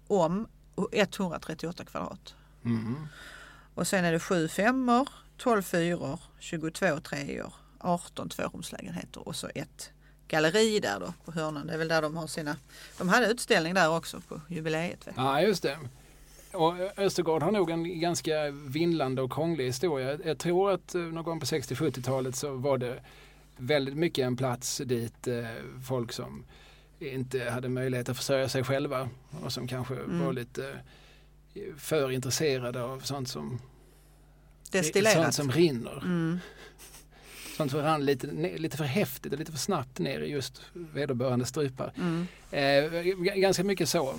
[0.07, 2.35] om och 138 kvadrat.
[2.65, 3.07] Mm.
[3.75, 7.53] Och sen är det 7 femmor, 12 fyror, 22 treor,
[7.85, 9.91] 18 tvårumslägenheter och så ett
[10.29, 11.67] galleri där då på hörnan.
[11.67, 12.57] Det är väl där de har sina...
[12.99, 15.09] De hade utställning där också på jubileet.
[15.17, 15.79] Ja, just det.
[16.53, 20.19] Och Östergård har nog en ganska vindlande och krånglig historia.
[20.25, 23.01] Jag tror att eh, någon gång på 60-70-talet så var det
[23.57, 25.45] väldigt mycket en plats dit eh,
[25.87, 26.45] folk som
[26.99, 29.09] inte hade möjlighet att försörja sig själva
[29.45, 30.25] och som kanske Mm.
[30.25, 30.71] var lite
[31.55, 33.61] eh, för intresserade av sånt som,
[35.15, 35.99] sånt som rinner.
[36.03, 36.39] Mm.
[37.57, 38.27] Sånt som rann lite,
[38.59, 41.93] lite för häftigt och lite för snabbt ner i just vederbörande strupar.
[41.97, 42.27] Mm.
[42.51, 43.03] Eh,
[43.37, 44.15] ganska mycket så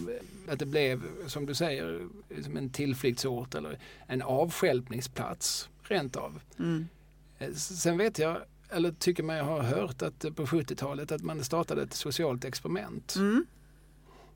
[0.48, 2.08] att det blev, som du säger,
[2.44, 6.40] som en tillflyktsort eller en avstjälpningsplats rent av.
[6.60, 6.88] Mm.
[7.40, 8.38] Eh, Sen vet jag,
[8.70, 13.16] eller tycker mig ha hört att eh, på 70-talet att man startade ett socialt experiment.
[13.16, 13.46] Mm.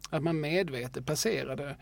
[0.09, 1.75] Att man medvetet placerade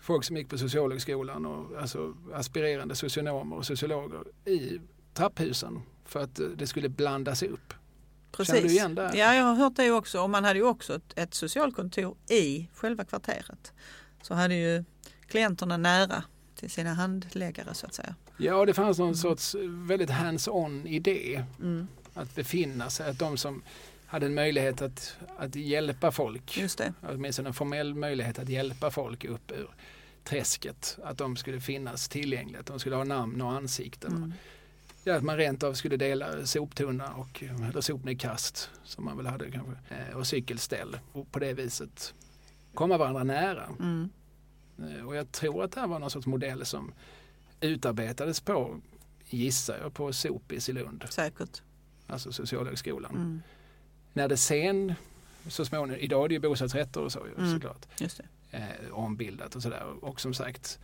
[0.00, 4.80] folk som gick på socialhögskolan och alltså aspirerande socionomer och sociologer i
[5.14, 5.82] trapphusen
[6.12, 7.74] för att eh, det skulle blandas upp.
[8.32, 8.54] Precis.
[8.54, 9.10] Känner du igen det?
[9.14, 10.20] Ja, jag har hört det också.
[10.22, 13.72] Och man hade ju också ett, ett socialkontor i själva kvarteret.
[14.22, 14.84] Så hade ju
[15.26, 18.14] klienterna nära till sina handläggare så att säga.
[18.36, 21.88] Ja, det fanns någon sorts väldigt hands-on idé Mm.
[22.14, 23.10] att befinna sig.
[23.10, 23.62] Att de som
[24.06, 26.92] hade en möjlighet att, att hjälpa folk, Just det.
[27.02, 29.68] åtminstone en formell möjlighet att hjälpa folk upp ur
[30.24, 34.16] träsket, att de skulle finnas tillgängliga, att de skulle ha namn och ansikten.
[34.16, 34.32] Mm.
[35.04, 39.50] Ja, att man rent av skulle dela soptunna och, eller sopnedkast som man väl hade
[39.50, 42.14] kanske, eh, och cykelställ och på det viset
[42.74, 43.64] komma varandra nära.
[43.80, 44.10] Mm.
[44.78, 46.92] Eh, Och jag tror att det här var någon sorts modell som
[47.60, 48.80] utarbetades på,
[49.28, 51.62] gissar jag, på Sopis i Lund, Säkert.
[52.06, 53.14] alltså Socialhögskolan.
[53.14, 53.42] Mm.
[54.12, 54.94] När det sen
[55.48, 57.52] så småningom, idag är det ju bostadsrätter och så Mm.
[57.54, 58.56] såklart, Just det.
[58.58, 59.84] eh, ombildat och sådär.
[60.04, 60.78] Och som sagt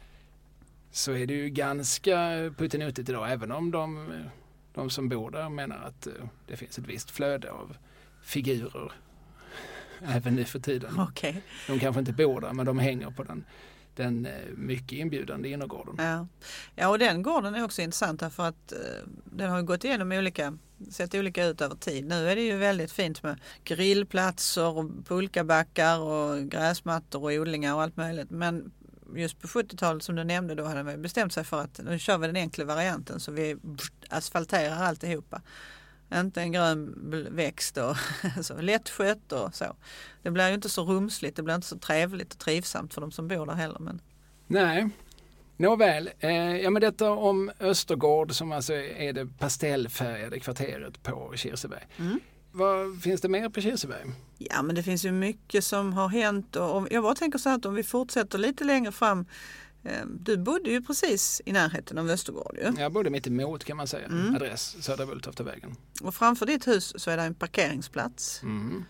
[0.99, 2.17] så är det ju ganska
[2.57, 4.13] puttinuttigt idag även om de,
[4.75, 6.13] de som bor där menar att eh,
[6.47, 7.77] det finns ett visst flöde av
[8.23, 8.93] figurer
[10.03, 11.01] även nu för tiden.
[11.01, 11.43] Okej.
[11.67, 13.45] De kanske inte bor där men de hänger på den,
[13.95, 15.95] den eh, mycket inbjudande innergården.
[15.99, 16.27] Ja.
[16.75, 18.79] ja, och den gården är också intressant därför att eh,
[19.25, 20.59] den har gått igenom olika,
[20.91, 22.05] sett olika ut över tid.
[22.05, 27.83] Nu är det ju väldigt fint med grillplatser och pulkabackar och gräsmattor och odlingar och
[27.83, 28.31] allt möjligt.
[28.31, 28.73] Men
[29.15, 32.19] just på 70-talet som du nämnde då hade man bestämt sig för att nu kör
[32.19, 33.57] vi den enkla varianten så vi
[34.09, 35.43] asfalterar alltihopa.
[36.15, 36.95] Inte en grön
[37.31, 37.97] växt och
[38.45, 39.77] så lättskött och så.
[40.23, 43.13] Det blir ju inte så rumsligt, det blir inte så trevligt och trivsamt för de
[43.13, 43.79] som bor där heller.
[43.79, 44.01] Men
[44.47, 44.89] Nej,
[45.57, 46.11] nåväl.
[46.21, 51.87] Eh, ja, men detta om Östergård som alltså är det pastellfärgade kvarteret på Kirseberg.
[51.99, 52.21] Mm.
[52.53, 54.11] Vad finns det mer på Kirseberg?
[54.39, 57.57] Ja men det finns ju mycket som har hänt och jag bara tänker så här
[57.57, 59.27] att om vi fortsätter lite längre fram.
[59.85, 62.81] eh, Du bodde ju precis i närheten av Östergård ju.
[62.83, 64.07] Jag bodde mitt emot kan man säga.
[64.07, 64.35] Mm.
[64.35, 65.77] Adress Södra Bulltoftavägen.
[66.03, 68.85] Och framför ditt hus så är det en parkeringsplats Mm.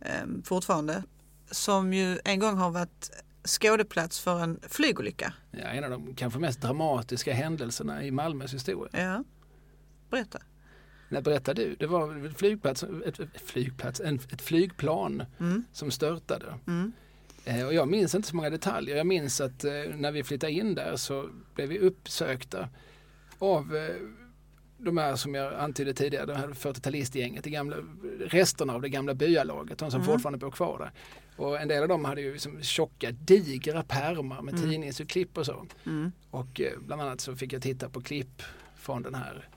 [0.00, 1.02] eh, fortfarande.
[1.50, 3.10] Som ju en gång har varit
[3.44, 5.32] skådeplats för en flygolycka.
[5.50, 9.02] Ja, en av de kanske mest dramatiska händelserna i Malmös historia.
[9.04, 9.24] Ja.
[10.10, 10.38] Berätta.
[11.08, 11.74] När berättar du?
[11.78, 15.64] Det var ett flygplats, ett, ett flygplats, en, ett flygplan Mm.
[15.72, 16.54] som störtade.
[16.66, 16.92] Mm.
[17.44, 18.96] Eh, och jag minns inte så många detaljer.
[18.96, 22.68] Jag minns att eh, när vi flyttade in där så blev vi uppsökta
[23.38, 23.94] av eh,
[24.78, 27.76] de här som jag antydde tidigare, det här 40-talistgänget, det gamla,
[28.20, 30.12] resterna av det gamla byalaget, de som Mm.
[30.12, 30.90] fortfarande bor kvar där.
[31.44, 34.70] Och en del av dem hade ju liksom tjocka, digra pärmar med Mm.
[34.70, 35.66] tidningsurklipp och så.
[35.86, 36.12] Mm.
[36.30, 38.42] Och eh, bland annat så fick jag titta på klipp
[38.76, 39.48] från den här,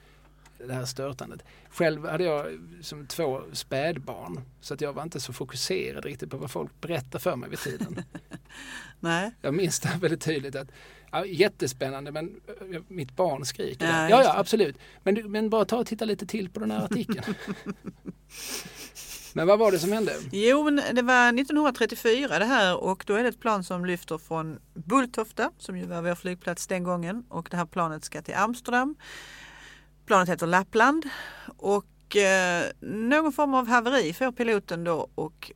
[0.68, 1.44] det här störtandet.
[1.70, 6.38] Själv hade jag som två spädbarn så att jag var inte så fokuserad riktigt på
[6.38, 8.04] vad folk berättade för mig vid tiden.
[9.00, 9.32] Nej.
[9.42, 10.72] jag minns det väldigt tydligt att
[11.12, 12.42] ja, jättespännande men
[12.74, 13.86] eh, mitt barn skriker.
[13.86, 14.78] Ja, Ja, ja absolut.
[15.04, 17.24] Men, men bara ta och titta lite till på den här artikeln.
[19.34, 20.14] men vad var det som hände?
[20.32, 24.60] Jo, det var 1934 det här och då är det ett plan som lyfter från
[24.74, 28.96] Bulltofta som ju var vår flygplats den gången och det här planet ska till Amsterdam.
[30.12, 31.10] Planet heter Lappland
[31.58, 35.52] och eh, någon form av haveri får piloten då och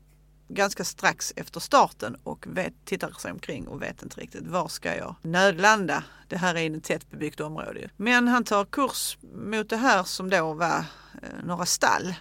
[0.47, 4.95] ganska strax efter starten och vet, tittar sig omkring och vet inte riktigt var ska
[4.95, 6.03] jag nödlanda.
[6.27, 7.79] Det här är ett tättbebyggt område.
[7.79, 7.89] ju.
[7.97, 12.15] Men han tar kurs mot det här som då var eh, några stall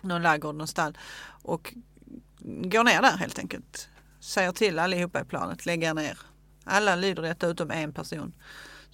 [0.00, 0.98] någon ladugård, någon stall
[1.42, 1.74] och
[2.42, 3.88] går ner där helt enkelt.
[4.20, 6.18] Säger till allihopa i planet, lägga ner.
[6.64, 8.32] Alla lyder detta utom en person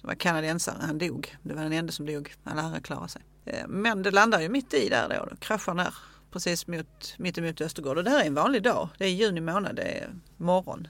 [0.05, 1.35] som var kanadensare, han dog.
[1.43, 3.21] Det var den enda som dog, alla andra klarade sig.
[3.45, 5.93] Eh, Men det landar ju mitt i där då, då kraschar ner
[6.31, 8.89] precis mot, mitt emot Östergård och det här är en vanlig dag.
[8.97, 10.87] Det är juni månad, det är morgon.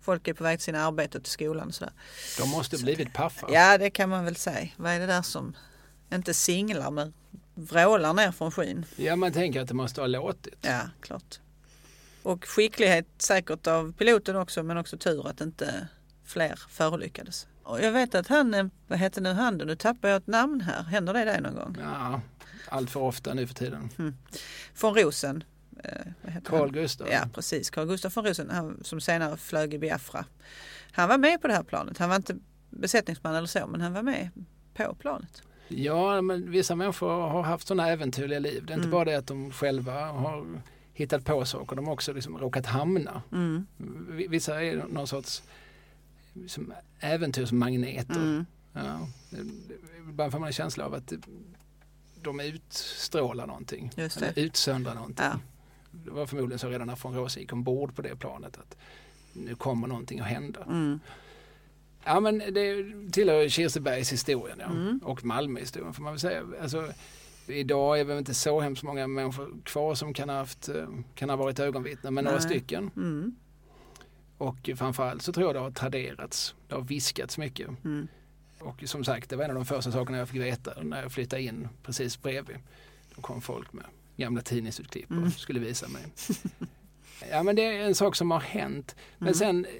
[0.00, 1.92] folk är på väg till sina arbete och till skolan och sådär.
[2.38, 3.46] De måste blivit paffa.
[3.52, 4.68] Ja det kan man väl säga.
[4.76, 5.56] Vad är det där som
[6.12, 7.12] inte singlar men
[7.54, 8.84] vrålar ner från skyn?
[8.96, 10.54] Ja, man tänker att det måste ha låtit.
[10.60, 11.40] Ja, klart.
[12.22, 15.88] Och skicklighet säkert av piloten också men också tur att inte
[16.24, 17.46] fler förolyckades.
[17.68, 19.64] Och jag vet att han, vad heter nu han då?
[19.64, 20.82] Nu tappar jag ett namn här.
[20.82, 21.76] Händer det dig någon gång?
[21.82, 22.20] Ja,
[22.68, 23.88] allt för ofta nu för tiden.
[24.80, 25.44] Von Rosen.
[25.84, 26.70] eh, Carl?
[26.72, 27.08] Gustaf.
[27.10, 30.24] Ja precis, Carl Gustaf von Rosen han, som senare flög i Biafra.
[30.92, 31.98] Han var med på det här planet.
[31.98, 32.36] Han var inte
[32.70, 34.30] besättningsman eller så men han var med
[34.74, 35.42] på planet.
[35.68, 38.64] Ja, men vissa människor har haft sådana äventyrliga liv.
[38.66, 38.90] Det är inte Mm.
[38.90, 40.46] bara det att de själva har
[40.92, 43.22] hittat på saker, de har också liksom råkat hamna.
[43.32, 43.66] Mm.
[44.28, 45.42] Vissa är någon sorts
[46.46, 48.14] som äventyrsmagneter.
[48.14, 48.46] Mm.
[48.72, 49.08] Ja,
[50.08, 51.12] ibland får man en känsla av att
[52.22, 53.90] de utstrålar någonting.
[53.96, 55.24] Eller utsöndrar någonting.
[55.24, 55.40] Ja.
[55.90, 58.76] Det var förmodligen så redan när von Rose gick ombord på det planet att
[59.32, 60.64] nu kommer någonting att hända.
[60.64, 61.00] Mm.
[62.04, 64.66] Ja men det tillhör Kirsebergs historien ja.
[64.66, 65.00] Mm.
[65.04, 66.42] och Malmöhistorien får man väl säga.
[66.62, 66.92] Alltså,
[67.46, 71.30] idag är väl inte så hemskt många människor kvar som kan ha, haft, eh, kan
[71.30, 72.48] ha varit ögonvittnen men några Nej.
[72.48, 72.90] stycken.
[72.96, 73.36] Mm.
[74.38, 76.54] Och framförallt så tror jag det har traderats.
[76.68, 77.68] Det har viskats mycket.
[77.84, 78.08] Mm.
[78.60, 81.12] Och som sagt det var en av de första sakerna jag fick veta när jag
[81.12, 82.56] flyttade in precis bredvid.
[83.16, 83.84] Då kom folk med
[84.16, 85.30] gamla tidningsutklipp och Mm.
[85.30, 86.02] skulle visa mig.
[87.30, 88.96] ja men det är en sak som har hänt.
[89.18, 89.34] Men Mm.
[89.34, 89.70] sen eh,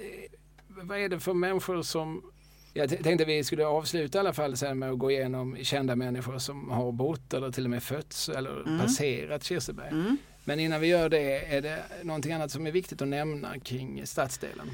[0.67, 2.31] vad är det för människor som
[2.73, 6.37] jag tänkte vi skulle avsluta i alla fall sen med att gå igenom kända människor
[6.37, 8.79] som har bott eller till och med fötts eller Mm.
[8.79, 9.89] passerat Kirseberg.
[9.91, 10.17] Mm.
[10.43, 14.07] Men innan vi gör det, är det någonting annat som är viktigt att nämna kring
[14.07, 14.71] stadsdelen?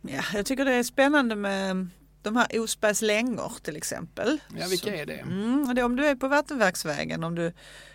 [0.00, 1.88] Ja, jag tycker det är spännande med
[2.22, 4.38] de här Osbergs längor till exempel.
[4.58, 5.14] Ja, vilka är det?
[5.14, 7.52] Mm, det är om du är på Vattenverksvägen, om du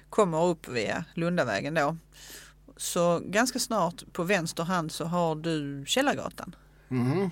[0.10, 1.98] kommer upp via Lundavägen då.
[2.78, 6.56] Så ganska snart på vänster hand så har du Källargatan.
[6.88, 7.30] Mhm.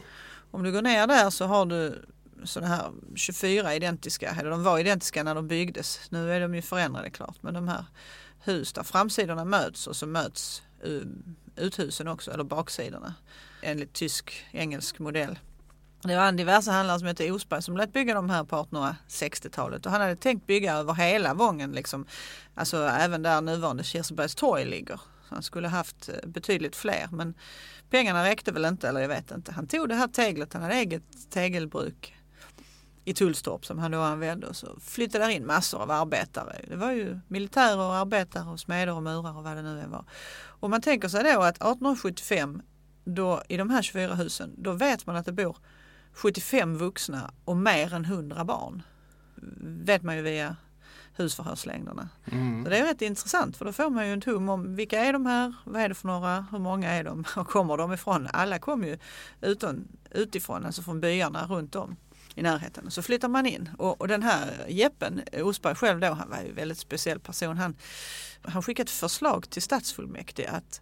[0.52, 2.06] Om du går ner där så har du
[2.44, 6.02] sådana här 24 identiska, eller de var identiska när de byggdes.
[6.10, 7.86] Nu är de ju förändrade klart, men de här
[8.40, 13.14] hus där framsidorna möts och så möts ehm, uthusen också, eller baksidorna
[13.62, 15.40] enligt tysk-engelsk modell.
[16.04, 19.86] Det var en diverse handlare som hette Osberg som lät bygga de här på 1860-talet
[19.86, 22.06] och han hade tänkt bygga över hela Vången, liksom.
[22.56, 24.98] alltså även där nuvarande Kirsebergs torg ligger.
[25.30, 27.34] Så han skulle haft eh, betydligt fler men
[27.90, 29.52] pengarna räckte väl inte, eller jag vet inte.
[29.52, 32.16] Han tog det här teglet, han hade eget tegelbruk
[33.10, 36.62] i Tullstorp som han då använde och så flyttade där in massor av arbetare.
[36.68, 39.91] Det var ju militärer och arbetare och smeder och murar och vad det nu än
[39.91, 40.05] var.
[40.60, 42.62] Och man tänker sig då att 1875
[43.05, 45.57] då i de här 24 husen, då vet man att det bor
[46.14, 48.82] 75 vuxna och mer än 100 barn.
[49.62, 50.55] Vet man ju via
[51.16, 52.10] husförhörslängderna.
[52.32, 52.64] Mm.
[52.64, 55.14] Så det är rätt intressant för då får man ju en tum om vilka är
[55.14, 58.28] de här, vad är det för några, hur många är de och kommer de ifrån?
[58.34, 58.97] Alla kommer ju
[59.41, 61.95] utan, utifrån, alltså från byarna runt om
[62.36, 62.92] i närheten.
[62.92, 66.50] Så flyttar man in och, och den här Jeppen Osberg själv då, han var ju
[66.50, 67.58] en väldigt speciell person.
[67.58, 67.76] Han,
[68.42, 70.82] han skickade ett förslag till stadsfullmäktige att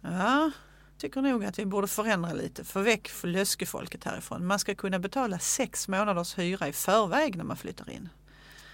[0.00, 0.50] ja,
[0.98, 4.46] tycker nog att vi borde förändra lite, få väck för löskefolket härifrån.
[4.46, 8.08] Man ska kunna betala sex månaders hyra i förväg när man flyttar in.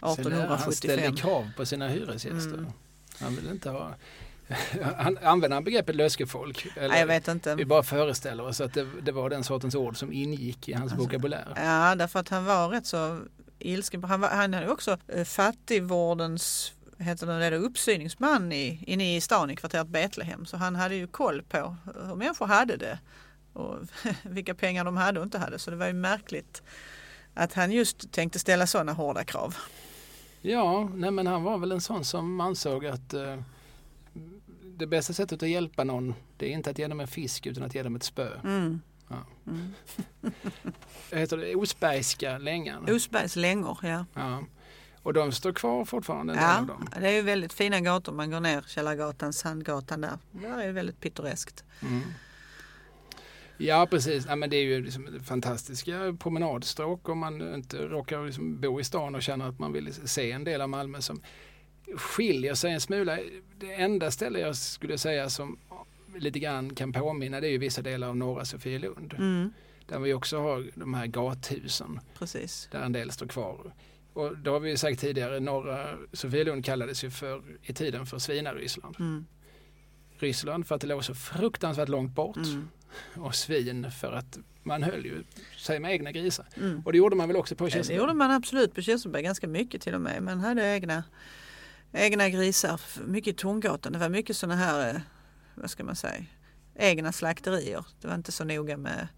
[0.01, 1.17] Så där Han ställde 1875.
[1.17, 2.59] krav på sina hyresgäster.
[2.59, 2.73] Mm.
[3.21, 3.95] Han vill inte ha...
[4.97, 6.67] Han, använder han begreppet löskefolk?
[6.77, 6.89] Eller?
[6.89, 7.55] Nej, jag vet inte.
[7.55, 10.93] Vi bara föreställer oss att det, det var den sortens ord som ingick i hans
[10.93, 11.53] Alltså, vokabulär.
[11.57, 13.21] Ja, därför att han var rätt så
[13.59, 14.05] ilsken.
[14.05, 19.21] Han, var, han hade ju också eh, fattigvårdens heter det, det, uppsyningsman i, inne i
[19.21, 20.47] stan i kvarteret Betlehem.
[20.47, 21.77] Så han hade ju koll på
[22.07, 22.99] hur människor hade det
[23.53, 23.77] och
[24.23, 25.59] vilka pengar de hade och inte hade.
[25.59, 26.63] Så det var ju märkligt
[27.35, 29.57] att han just tänkte ställa sådana hårda krav.
[30.41, 33.37] Ja, nej men han var väl en sån som ansåg att eh,
[34.63, 37.63] det bästa sättet att hjälpa någon det är inte att ge dem en fisk utan
[37.63, 38.41] att ge dem ett spö.
[38.45, 38.81] Mm.
[39.09, 39.27] Ja.
[39.47, 39.73] Mm.
[41.21, 42.91] Heter det Osbergska längan.
[42.91, 44.05] Osbergs längor, ja.
[44.15, 44.43] Ja.
[45.03, 46.67] Och de står kvar fortfarande Ja,
[47.01, 48.13] det är ju väldigt fina gator.
[48.13, 50.19] Man går ner Källargatan, Sandgatan där.
[50.31, 51.65] Det är ju väldigt pittoreskt.
[51.83, 52.03] Mm.
[53.57, 58.61] Ja precis, ja, men det är ju liksom fantastiska promenadstråk om man inte råkar liksom
[58.61, 61.23] bo i stan och känner att man vill se en del av Malmö som
[61.97, 63.19] skiljer sig en smula.
[63.59, 65.59] Det enda ställe jag skulle säga som
[66.17, 69.15] lite grann kan påminna det är ju vissa delar av norra Sofielund.
[69.19, 69.53] Mm,
[69.87, 72.69] Där vi också har de här gathusen precis.
[72.73, 73.75] där en del står kvar.
[74.13, 78.19] Och då har vi ju sagt tidigare, norra Sofielund kallades ju för, i tiden för
[78.19, 78.97] Svinaryssland.
[78.99, 79.27] Mm,
[80.19, 82.69] Ryssland för att det låg så fruktansvärt långt bort mm,
[83.15, 85.23] och svin för att man höll ju
[85.59, 86.47] sig med egna grisar.
[86.57, 86.83] mm.
[86.85, 87.97] Och det gjorde man väl också på Ja, Det Kirseberg?
[87.99, 90.23] gjorde man absolut på Kirseberg, ganska mycket till och med.
[90.23, 91.05] Man hade egna,
[91.93, 93.93] egna grisar, mycket i Torngatan.
[93.93, 95.01] Det var mycket sådana här, eh,
[95.55, 96.25] vad ska man säga,
[96.77, 97.85] egna slakterier.
[98.01, 99.09] Det var inte så noga med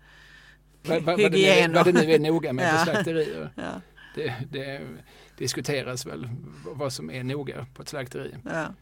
[0.83, 2.85] vad, vad, vad, det nu, Hygien vad det nu är noga med Ja.
[2.85, 3.53] slakterier.
[3.57, 3.81] Ja,
[4.15, 4.81] Det, det
[5.39, 6.29] diskuteras väl
[6.65, 8.37] vad som är noga på ett slakteri.
[8.45, 8.75] ja.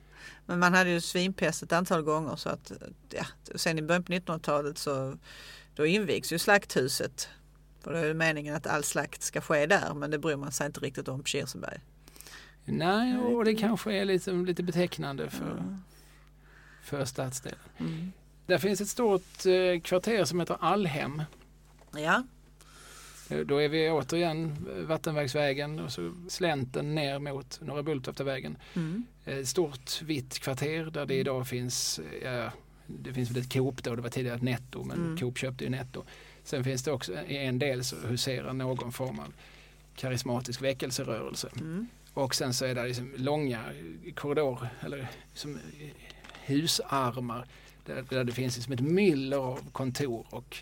[0.47, 2.73] Men man hade ju svinpest ett antal gånger så att
[3.11, 3.25] ja,
[3.55, 5.19] sen i början på 1900-talet så
[5.75, 7.29] då invigs ju slakthuset.
[7.81, 10.53] För det är ju meningen att all slakt ska ske där men det bryr man
[10.53, 11.81] sig inte riktigt om på Kirseberg.
[12.65, 15.77] Nej, och det kanske är lite, lite betecknande för, Ja.
[16.83, 17.59] för stadsdelen.
[17.79, 18.13] Mm.
[18.47, 21.23] Där finns ett stort eh, kvarter som heter Allhem.
[21.97, 22.23] Ja,
[23.31, 28.57] Eh, Då är vi återigen eh, Vattenverksvägen och så slänten ner mot Norra Bulltoftavägen.
[28.75, 29.05] mm.
[29.25, 32.51] Ett stort vitt kvarter där det idag finns, ja,
[32.87, 35.17] det finns väl ett Coop då, det var tidigare ett Netto men Mm.
[35.17, 36.05] Coop köpte ju Netto.
[36.45, 39.33] Sen finns det också i en del så huserar någon form av
[39.97, 41.49] karismatisk väckelserörelse.
[41.61, 41.87] Mm.
[42.15, 43.65] Och sen så är det liksom långa
[44.15, 45.59] korridorer eller som
[46.45, 47.47] husarmar
[47.85, 50.57] där, där det finns liksom ett myller av kontor och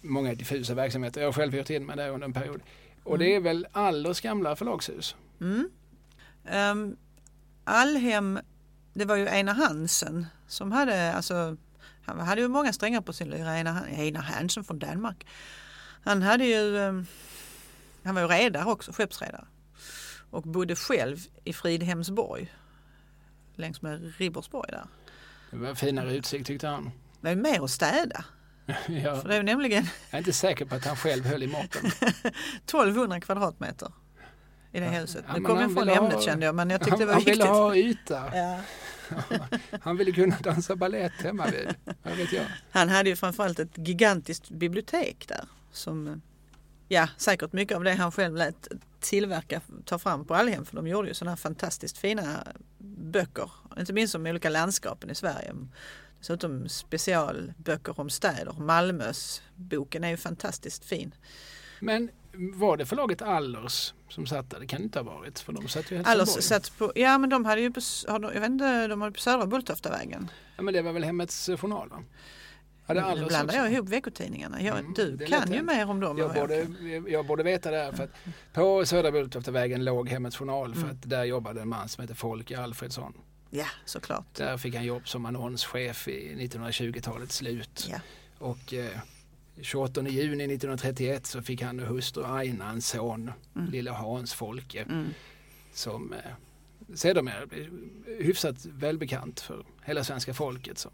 [0.00, 1.20] många diffusa verksamheter.
[1.20, 2.60] Jag har själv hyrt in mig där under en period.
[3.04, 5.16] Och det är väl Allers gamla förlagshus.
[5.40, 5.70] Mm.
[6.52, 6.96] Um,
[7.64, 8.40] Allhem,
[8.94, 11.56] det var ju Einar Hansen som hade, alltså,
[12.04, 15.26] han hade ju många strängar på sin lyra, Einar, Einar Hansen från Danmark.
[16.04, 17.06] Han hade ju, ehm,
[18.04, 19.44] han var ju redare också, skeppsredare.
[20.32, 22.52] Och bodde själv i Fridhemsborg,
[23.54, 24.86] längs med Ribersborg där.
[25.50, 26.90] Det var finare utsikt tyckte han.
[27.20, 28.24] Det är mer att städa.
[28.86, 31.46] Ja, För det är nämligen jag är inte säker på att han själv höll i
[31.46, 31.86] måtten.
[32.64, 33.92] 1200 kvadratmeter
[34.72, 35.24] i det huset.
[35.28, 36.98] Ja, Nu kom jag han från ville ha- ämnet kände jag men jag tyckte Han,
[37.00, 37.40] det var han viktigt.
[37.40, 38.36] ville ha yta.
[38.36, 38.60] Ja.
[39.82, 41.74] Han ville kunna dansa ballett hemma vid.
[42.02, 42.44] Vad vet jag.
[42.70, 45.44] Han hade ju framförallt ett gigantiskt bibliotek där.
[45.72, 46.22] Som,
[46.92, 48.68] ja, säkert mycket av det han själv lät
[49.00, 50.64] tillverka, ta fram på Allhem.
[50.64, 52.46] För de gjorde ju sådana här fantastiskt fina
[52.78, 53.50] böcker.
[53.78, 55.54] Inte minst om olika landskapen i Sverige.
[56.18, 58.52] Dessutom specialböcker om städer.
[58.58, 61.14] Malmös boken är ju fantastiskt fin.
[61.80, 64.60] Men var det förlaget Allers som satt där?
[64.60, 66.42] Det kan det inte ha varit för de satt ju i Allers Helsingborg.
[66.42, 69.46] satt på, ja men de hade ju på, jag vet inte, de hade på Södra
[69.46, 70.30] Bulltoftavägen.
[70.56, 72.02] Ja, men det var väl Hemmets Journal va?
[73.00, 73.56] Hade Nu Allers blandar också?
[73.56, 74.62] jag ihop veckotidningarna.
[74.62, 76.18] Jag, Mm, du kan ju mer om dem.
[76.18, 76.66] Jag borde,
[77.10, 78.10] jag borde veta det här för att
[78.52, 80.90] på Södra Bulltoftavägen låg Hemmets Journal för Mm.
[80.96, 83.12] att där jobbade en man som heter Folke Alfredsson.
[83.50, 84.34] Ja, såklart.
[84.34, 87.88] Där fick han jobb som annonschef i 1920-talets slut.
[87.90, 87.98] Ja.
[88.38, 88.98] Och eh,
[89.60, 93.70] 28 juni 1931 så fick han och hustru Aina en son, Mm.
[93.70, 95.06] lille Hans Folke, Mm.
[95.72, 96.18] som eh,
[96.94, 97.68] sedermera blev
[98.18, 100.90] hyfsat välbekant för hela svenska folket som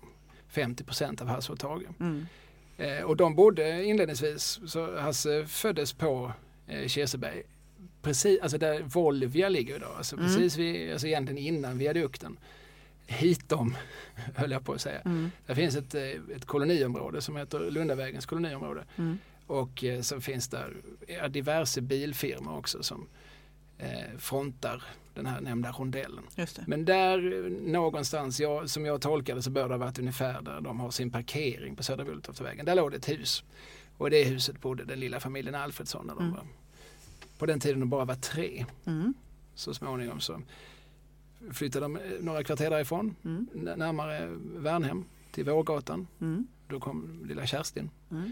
[0.49, 1.83] 50 procent av Hasse och Tage.
[2.01, 2.27] Mm.
[2.79, 6.33] Eh, och de bodde inledningsvis, så Hasse föddes på
[6.67, 7.43] eh, Kirseberg,
[8.03, 10.27] precis, alltså där Volvia ligger idag, alltså Mm.
[10.27, 12.39] precis vid, alltså egentligen innan viadukten.
[13.07, 13.77] Hitom,
[14.35, 15.01] höll jag på att säga.
[15.01, 15.31] Mm.
[15.47, 16.03] Där finns ett, eh,
[16.37, 18.85] ett koloniområde som heter Lundavägens koloniområde.
[18.97, 19.19] Mm.
[19.47, 20.77] Och eh, så finns där
[21.29, 23.07] diverse bilfirmor också som
[23.79, 24.83] eh, frontar
[25.15, 26.25] den här nämnda rondellen.
[26.67, 30.61] Men där eh, någonstans, jag, som jag tolkade så bör det ha varit ungefär där
[30.61, 32.67] de har sin parkering på Södra Bulltoftavägen.
[32.67, 33.45] Där låg det ett hus.
[33.97, 36.35] Och i det huset bodde den lilla familjen Alfredsson när de Mm.
[36.35, 36.45] var,
[37.39, 38.65] på den tiden de bara var tre.
[38.87, 39.15] Mm.
[39.55, 40.41] Så småningom så
[41.53, 43.47] flyttade de eh, några kvarter därifrån, Mm.
[43.77, 46.07] närmare Värnhem till Vårgatan.
[46.21, 46.47] Mm.
[46.69, 47.91] Då kom lilla Kerstin.
[48.11, 48.31] Mm.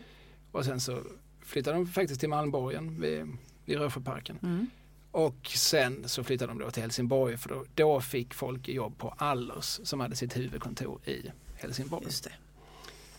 [0.52, 1.02] Och sen så
[1.40, 3.28] flyttade de faktiskt till Malmborgen vid,
[3.64, 4.38] vid Rörsjöparken.
[5.16, 9.14] Och sen så flyttade de då till Helsingborg för då, då fick folk jobb på
[9.18, 12.06] Allers som hade sitt huvudkontor i Helsingborg.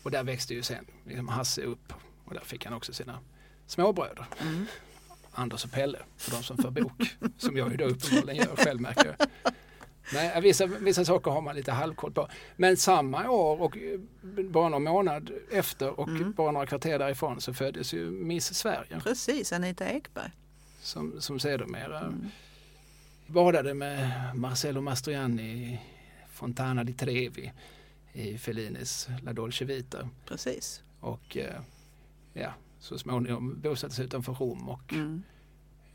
[0.03, 1.93] Och där växte ju sen liksom Hasse upp
[2.25, 3.19] och där fick han också sina
[3.67, 4.25] småbröder.
[4.41, 4.65] Mm.
[5.31, 7.15] Anders och Pelle för de som för bok.
[7.37, 9.27] som jag ju då uppenbarligen gör själv märker jag.
[10.13, 12.27] Nej, vissa, vissa saker har man lite halvkoll på.
[12.55, 13.99] Men samma år och eh,
[14.43, 16.31] bara någon månad efter och Mm.
[16.31, 18.99] bara några kvarter därifrån så föddes ju Miss Sverige.
[19.03, 20.31] Precis, Anita Ekberg.
[20.88, 22.29] Som, som sedermera Mm.
[23.27, 25.79] badade med Marcello Mastroianni i
[26.29, 27.51] Fontana di Trevi
[28.13, 30.09] i Fellinis La Dolce Vita.
[30.25, 30.83] Precis.
[30.99, 31.59] Och eh,
[32.33, 35.23] ja, så småningom bosatte sig utanför Rom och Mm.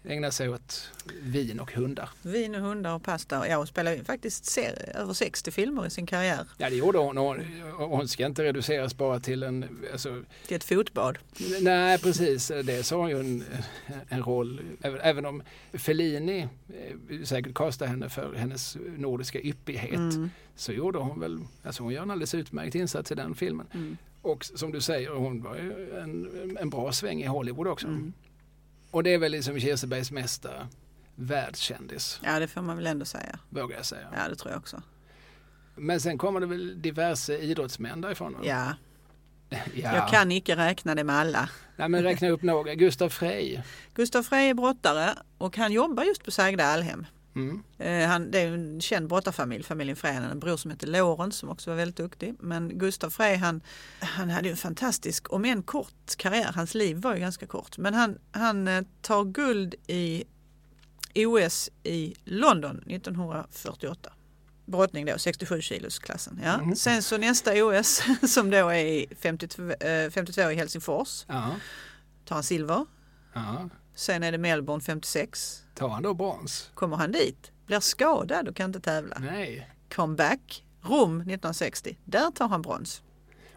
[0.05, 0.91] Ägnade sig åt
[1.23, 2.09] vin och hundar.
[2.23, 3.49] Vin och hundar och pasta.
[3.49, 6.47] Ja, hon spelar faktiskt ser, över 60 filmer i sin karriär.
[6.59, 7.41] Ja det gjorde hon och hon,
[7.91, 11.19] hon ska inte reduceras bara till en, alltså, Till ett fotbad.
[11.61, 13.45] nej precis, det sa ju en,
[14.09, 15.43] en roll, även, även om
[15.73, 20.31] Fellini eh, säkert kastade henne för hennes nordiska yppighet Mm.
[20.57, 23.67] så gjorde hon väl, alltså hon gör en alldeles utmärkt insats i den filmen.
[23.75, 23.97] Mm.
[24.23, 27.87] Och som du säger, hon var ju en, en bra sväng i Hollywood också.
[27.87, 28.13] Mm.
[28.93, 30.51] Och det är väl liksom Kirsebergs mesta
[31.15, 33.39] världskändis, Ja, det får man väl ändå säga.
[33.51, 34.09] vågar jag säga.
[34.17, 34.83] Ja, det tror jag också.
[35.77, 38.37] Men sen kommer det väl diverse idrottsmän därifrån?
[38.43, 38.75] Ja,
[39.75, 39.95] Ja.
[39.97, 41.49] Jag kan inte räkna det med alla.
[41.77, 42.75] Nej, men räkna upp några.
[42.75, 43.61] Gustav Frey.
[43.95, 47.07] Gustav Frey är brottare och han jobbar just på Sagda Allhem.
[47.35, 47.63] Mm.
[47.79, 50.13] Eh, Han, det är en känd brottarfamilj, familjen Frey.
[50.13, 52.35] Han hade en bror som hette Lorentz som också var väldigt duktig.
[52.41, 53.61] Men Gustav Frey han,
[54.01, 56.53] han hade en fantastisk, om en kort karriär.
[56.55, 57.79] Hans liv var ju ganska kort.
[57.79, 60.25] Men han, han eh, tar guld i
[61.15, 64.13] OS i London 1948.
[64.67, 66.41] Brottning då, 67 kilos klassen.
[66.45, 66.55] Ja.
[66.55, 66.77] Mm.
[66.77, 68.03] Sen så nästa OS
[68.35, 71.51] som då är i 52, eh, 52 i Helsingfors Ja.
[72.25, 72.87] tar han silver.
[73.35, 73.69] ja.
[73.95, 75.63] Sen är det Melbourne 56.
[75.75, 76.71] Tar han då brons?
[76.75, 79.19] Kommer han dit, blir skadad och kan inte tävla.
[79.19, 79.71] Nej.
[79.95, 81.99] Comeback, Rom 1960.
[82.05, 83.03] Där tar han brons.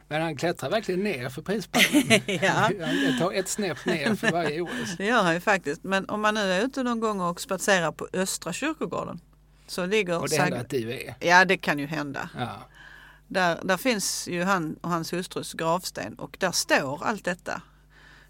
[0.07, 2.21] Men han klättrar verkligen ner för prispallen.
[2.41, 2.51] Ja.
[2.85, 4.97] Han tar ett snäpp ner för varje OS.
[4.97, 5.83] Det gör han ju faktiskt.
[5.83, 9.19] Men om man nu är ute någon gång och spatserar på Östra kyrkogården
[9.67, 11.15] så ligger Och det händer att du är.
[11.19, 12.29] Ja, det kan ju hända.
[12.37, 12.67] Ja.
[13.27, 17.61] Där, där finns ju han och hans hustrus gravsten och där står allt detta.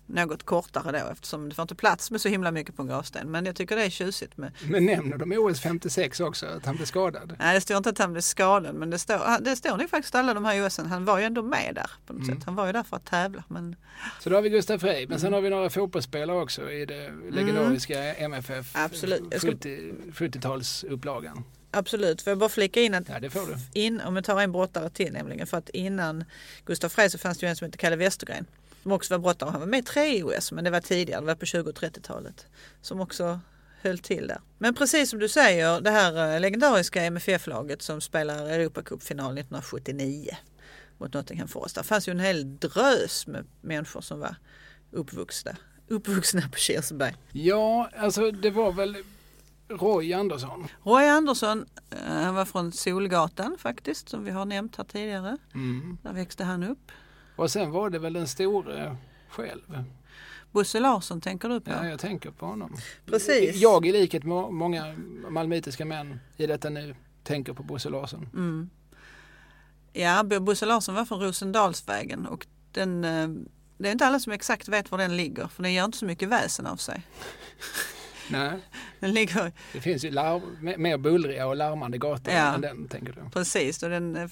[0.07, 3.31] Något kortare då eftersom det får inte plats med så himla mycket på en gravsten.
[3.31, 6.75] Men jag tycker det är tjusigt med Men nämner de OS 56 också, att han
[6.75, 7.35] blev skadad?
[7.39, 9.89] Nej, det står inte att han blev skadad men det står, han- det står nog
[9.89, 10.85] faktiskt alla de här OSen.
[10.85, 12.35] Han var ju ändå med där på något Mm.
[12.35, 12.45] sätt.
[12.45, 13.43] Han var ju där för att tävla.
[13.47, 13.75] Men
[14.21, 17.11] Så då har vi Gustav Frey, men sen har vi några fotbollsspelare också i det
[17.31, 19.23] legendariska MFF Absolut.
[19.31, 21.43] Jag ska- 70 70-talsupplagan.
[21.71, 23.29] absolut, får jag bara flika in att Ja, du.
[23.79, 26.23] in, om jag tar en brottare till nämligen, för att innan
[26.65, 28.45] Gustav Frey så fanns det ju en som hette Kalle Westergren
[28.85, 29.49] som också var brottare.
[29.49, 31.75] Han var med i tre OS men det var tidigare, det var på 20 och
[31.75, 32.47] 30-talet.
[32.81, 33.39] Som också
[33.81, 34.41] höll till där.
[34.57, 40.29] Men precis som du säger, det här eh, legendariska MFF-laget som spelar Europacupfinal 1979
[40.97, 41.75] mot Nottingham Forest.
[41.75, 44.35] Där fanns ju en hel drös med människor som var
[44.91, 45.57] uppvuxna,
[45.87, 47.15] uppvuxna på Kirseberg.
[47.31, 48.97] Ja, alltså det var väl
[49.69, 50.67] Roy Andersson.
[50.83, 55.37] Roy Andersson, eh, han var från Solgatan faktiskt, som vi har nämnt här tidigare.
[55.53, 55.97] Mm.
[56.03, 56.91] Där växte han upp.
[57.35, 58.97] Och sen var det väl den store
[59.29, 59.83] själv.
[60.51, 61.71] Bosse Larsson tänker du på?
[61.71, 62.75] Ja, jag tänker på honom.
[63.05, 63.55] Precis.
[63.55, 64.95] Jag i likhet med många
[65.29, 68.29] malmöitiska män i detta nu tänker på Bosse Larsson.
[68.33, 68.69] Mm.
[69.93, 73.27] Ja, Bo- Bosse Larsson var från Rosendalsvägen och den, eh,
[73.77, 76.05] det är inte alla som exakt vet var den ligger för den gör inte så
[76.05, 77.01] mycket väsen av sig.
[78.29, 78.59] Nej,
[78.99, 82.53] Den ligger det finns ju larv, me- mer bullriga och larmande gator Ja.
[82.53, 83.29] än den, tänker du.
[83.29, 84.27] precis och den, eh,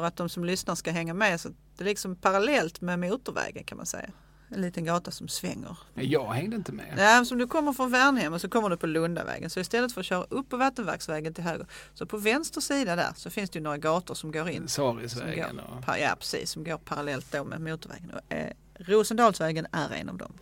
[0.00, 3.64] för att de som lyssnar ska hänga med så det är liksom parallellt med motorvägen
[3.64, 4.10] kan man säga.
[4.48, 5.76] En liten gata som svänger.
[5.94, 6.94] Jag hängde inte med.
[6.98, 9.50] Ja, som du kommer från Värnhem och så kommer du på Lundavägen.
[9.50, 13.12] Så istället för att köra upp på Vattenverksvägen till höger så på vänster sida där
[13.16, 14.68] så finns det ju några gator som går in.
[14.68, 15.98] Sarisvägen och...
[16.00, 18.10] Ja precis, som går parallellt då med motorvägen.
[18.10, 20.32] Och, eh, Rosendalsvägen är en av dem.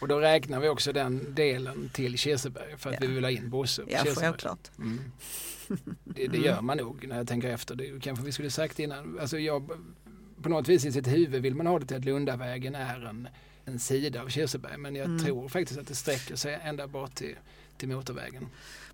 [0.00, 3.08] Och då räknar vi också den delen till Kirseberg för att Ja.
[3.08, 4.70] vi vill ha in Bosse på Ja, självklart.
[4.78, 5.12] Mm.
[6.04, 7.74] Det, det gör man nog när jag tänker efter.
[7.74, 9.18] Det kanske vi skulle sagt innan.
[9.20, 9.70] Alltså jag,
[10.42, 13.28] på något vis i sitt huvud vill man ha det till att Lundavägen är en,
[13.64, 14.76] en sida av Kirseberg.
[14.78, 15.24] Men jag Mm.
[15.24, 17.34] tror faktiskt att det sträcker sig ända bort till,
[17.76, 18.46] till motorvägen.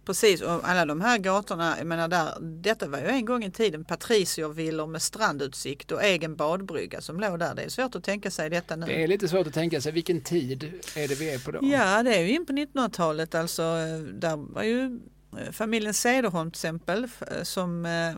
[0.04, 3.50] Precis, och alla de här gatorna, jag menar där, detta var ju en gång i
[3.50, 7.54] tiden patriciervillor med strandutsikt och egen badbrygga som låg där.
[7.54, 8.86] Det är svårt att tänka sig detta nu.
[8.86, 10.64] Det är lite svårt att tänka sig vilken tid
[10.96, 11.58] är det vi är på då?
[11.62, 13.62] Ja, det är ju in på 1900-talet alltså.
[13.62, 15.00] eh, Där var ju
[15.38, 18.14] Eh, familjen Cederholm till exempel eh, som, eh,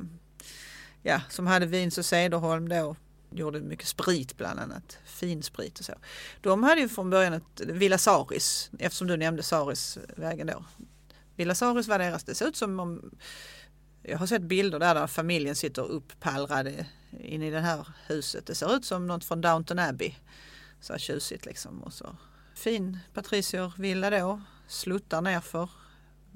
[1.03, 2.97] ja, som hade Vins och Cederholm då.
[3.31, 5.93] Gjorde mycket sprit bland annat, fin sprit och så.
[6.41, 10.65] De hade ju från början ett Villa Saris, eftersom du nämnde Sarisvägen då.
[11.37, 13.11] Villa Saris var deras, det ser ut som om
[14.03, 16.87] jag har sett bilder där, där familjen sitter upppallrade
[17.21, 18.47] inne i det här huset.
[18.47, 20.15] Det ser ut som något från Downton Abbey.
[20.81, 21.83] Så här tjusigt liksom.
[21.83, 22.17] Och så
[22.55, 24.41] fin patriciervilla då.
[24.69, 25.69] Sluttar nerför.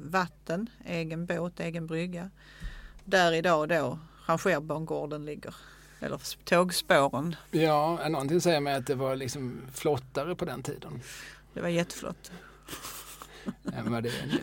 [0.00, 2.30] Vatten, egen båt, egen brygga.
[3.04, 5.54] Där idag då rangerbangården ligger.
[6.00, 7.36] Eller tågspåren.
[7.50, 11.00] Ja, någonting säger mig att det var liksom flottare på den tiden.
[11.54, 12.32] Det var jätteflott.
[13.76, 14.38] än vad det är nu.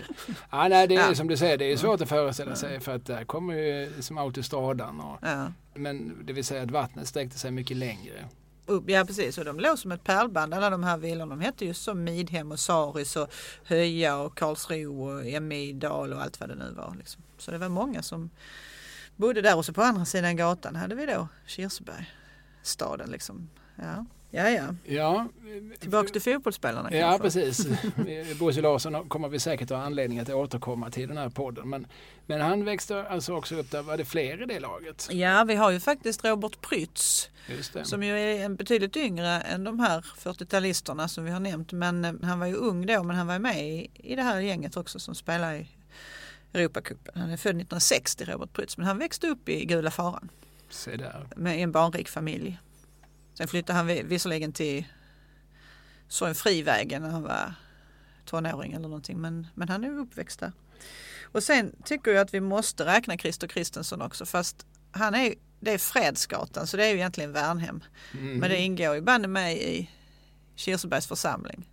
[0.51, 1.15] Ja, nej, det är Ja.
[1.15, 4.17] som du säger, det är svårt att föreställa sig för att där kommer ju som
[4.17, 4.99] autostradan.
[5.01, 5.51] Och, Ja.
[5.73, 8.25] men det vill säga att vattnet sträckte sig mycket längre.
[8.67, 11.35] Upp, ja precis, och de låg som ett pärlband alla de här villorna.
[11.35, 16.39] De hette ju som Midhem och Saris och Höja och Karlsro och Emidal och allt
[16.39, 16.95] vad det nu var.
[16.97, 17.23] Liksom.
[17.37, 18.29] Så det var många som
[19.15, 22.13] bodde där och så på andra sidan gatan hade vi då Kirseberg,
[22.63, 23.49] staden liksom.
[23.75, 24.49] Ja, ja.
[24.49, 24.75] ja.
[24.83, 25.27] Ja,
[25.79, 27.41] Tillbaks till fotbollsspelarna ja kanske.
[27.41, 27.67] precis.
[28.39, 31.69] Bosse Larsson kommer vi säkert ha anledning att återkomma till den här podden.
[31.69, 31.87] Men,
[32.25, 35.07] men han växte alltså också upp där, var det fler i det laget?
[35.11, 37.29] Ja, vi har ju faktiskt Robert Prytz
[37.83, 41.71] som ju är betydligt yngre än de här 40-talisterna som vi har nämnt.
[41.71, 44.39] Men eh, han var ju ung då, men han var med i, i det här
[44.39, 45.67] gänget också som spelar i
[46.53, 47.13] Europacupen.
[47.15, 50.29] Han är född 1960, Robert Prytz, men han växte upp i Gula Faran
[50.69, 51.27] Se där.
[51.35, 52.59] med en barnrik familj.
[53.37, 54.85] Sen flyttade han vi- visserligen till
[56.07, 57.53] Sorgenfrivägen när han var
[58.25, 59.21] tonåring eller någonting.
[59.21, 60.51] Men, men han är uppväxt där.
[61.23, 64.25] Och sen tycker jag att vi måste räkna Christer Kristensson också.
[64.25, 67.83] Fast han är, det är Fredsgatan så det är ju egentligen Värnhem.
[68.13, 68.37] Mm.
[68.37, 69.89] Men det ingår ju bandet med i
[70.55, 71.69] Kirsebergs församling.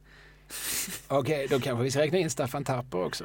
[1.08, 3.24] Okej, då kanske vi ska räkna in Staffan Tapper också.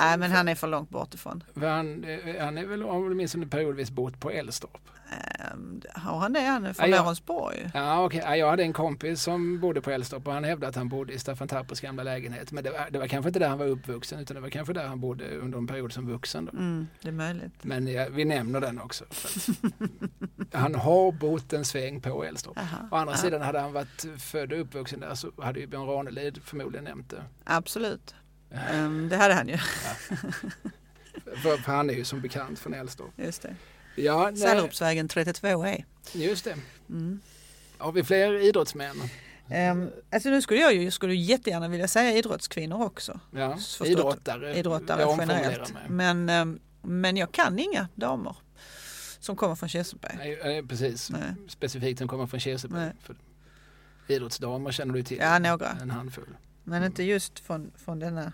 [0.00, 1.44] Nej men han är för långt bort ifrån.
[1.54, 4.80] Han, eh, han är väl åtminstone periodvis bott på Älstorp.
[5.10, 6.40] Ehm, har han det?
[6.40, 7.02] Han är från Ja, ja.
[7.02, 7.70] Lorensborg.
[7.74, 8.10] Ja.
[8.12, 11.12] Ja, jag hade en kompis som bodde på Älstorp och han hävdade att han bodde
[11.12, 12.52] i Staffan Tappers gamla lägenhet.
[12.52, 14.72] Men det var, det var kanske inte där han var uppvuxen utan det var kanske
[14.72, 16.48] där han bodde under en period som vuxen.
[16.48, 17.52] Mm, det är möjligt.
[17.62, 19.04] Men ja, vi nämner den också.
[20.52, 22.56] Han har bott en sväng på Älstorp.
[22.56, 22.88] Jaha.
[22.90, 25.86] Å andra Ja, sidan hade han varit född och uppvuxen där så hade ju Björn
[25.86, 27.22] Ranelid förmodligen nämnt det.
[27.44, 28.14] Absolut.
[28.70, 29.58] Ehm, det hade han ju.
[31.42, 33.10] För, för han är ju som bekant från Älstorp.
[33.16, 33.56] Just det.
[33.96, 35.84] Ja, nej, Sällerupsvägen 32E.
[36.12, 36.56] just det.
[36.90, 37.20] Mm.
[37.78, 38.96] Har vi fler idrottsmän?
[39.72, 43.20] Um, alltså nu skulle jag ju skulle jättegärna vilja säga idrottskvinnor också.
[43.30, 43.86] Ja, Förstått.
[43.86, 44.56] idrottare.
[44.56, 45.74] Idrottare generellt.
[45.88, 48.36] Men, ehm, men jag kan inga damer
[49.18, 50.14] som kommer från Kirseberg.
[50.18, 51.10] Nej, nej, precis.
[51.10, 51.34] Nej.
[51.48, 52.92] Specifikt som kommer från Kirseberg.
[54.08, 55.18] Idrottsdamer känner du till?
[55.18, 55.70] Ja, några.
[55.82, 56.36] En handfull.
[56.64, 58.32] Men inte just från, från denna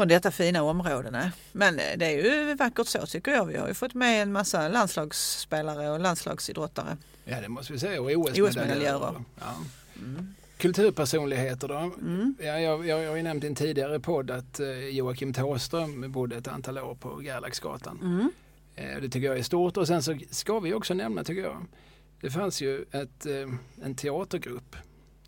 [0.00, 1.10] från detta fina område.
[1.10, 1.30] Nej.
[1.52, 3.46] Men eh, det är ju vackert så tycker jag.
[3.46, 6.96] Vi har ju fått med en massa landslagsspelare och landslagsidrottare.
[7.24, 8.00] Ja, det måste vi säga.
[8.00, 9.24] Och OS OS-medaljörer.
[9.40, 9.54] Ja.
[9.98, 10.34] Mm.
[10.56, 11.74] Kulturpersonligheter då?
[11.74, 12.34] Mm.
[12.38, 16.12] Ja, jag, jag, jag har ju nämnt i en tidigare podd att eh, Joakim Thåström
[16.12, 17.98] bodde ett antal år på Gerlaxgatan.
[18.02, 18.30] Mm.
[18.76, 19.76] Eh, det tycker jag är stort.
[19.76, 21.66] Och sen så ska vi också nämna, tycker jag,
[22.20, 23.26] det fanns ju ett,
[23.82, 24.76] en teatergrupp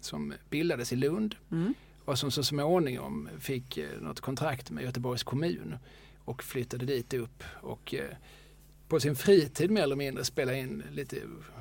[0.01, 1.75] som bildades i Lund Mm.
[2.05, 5.75] Och som så småningom fick eh, något kontrakt med Göteborgs kommun
[6.25, 8.17] och flyttade dit upp och eh,
[8.89, 11.17] på sin fritid mer eller mindre spelade in lite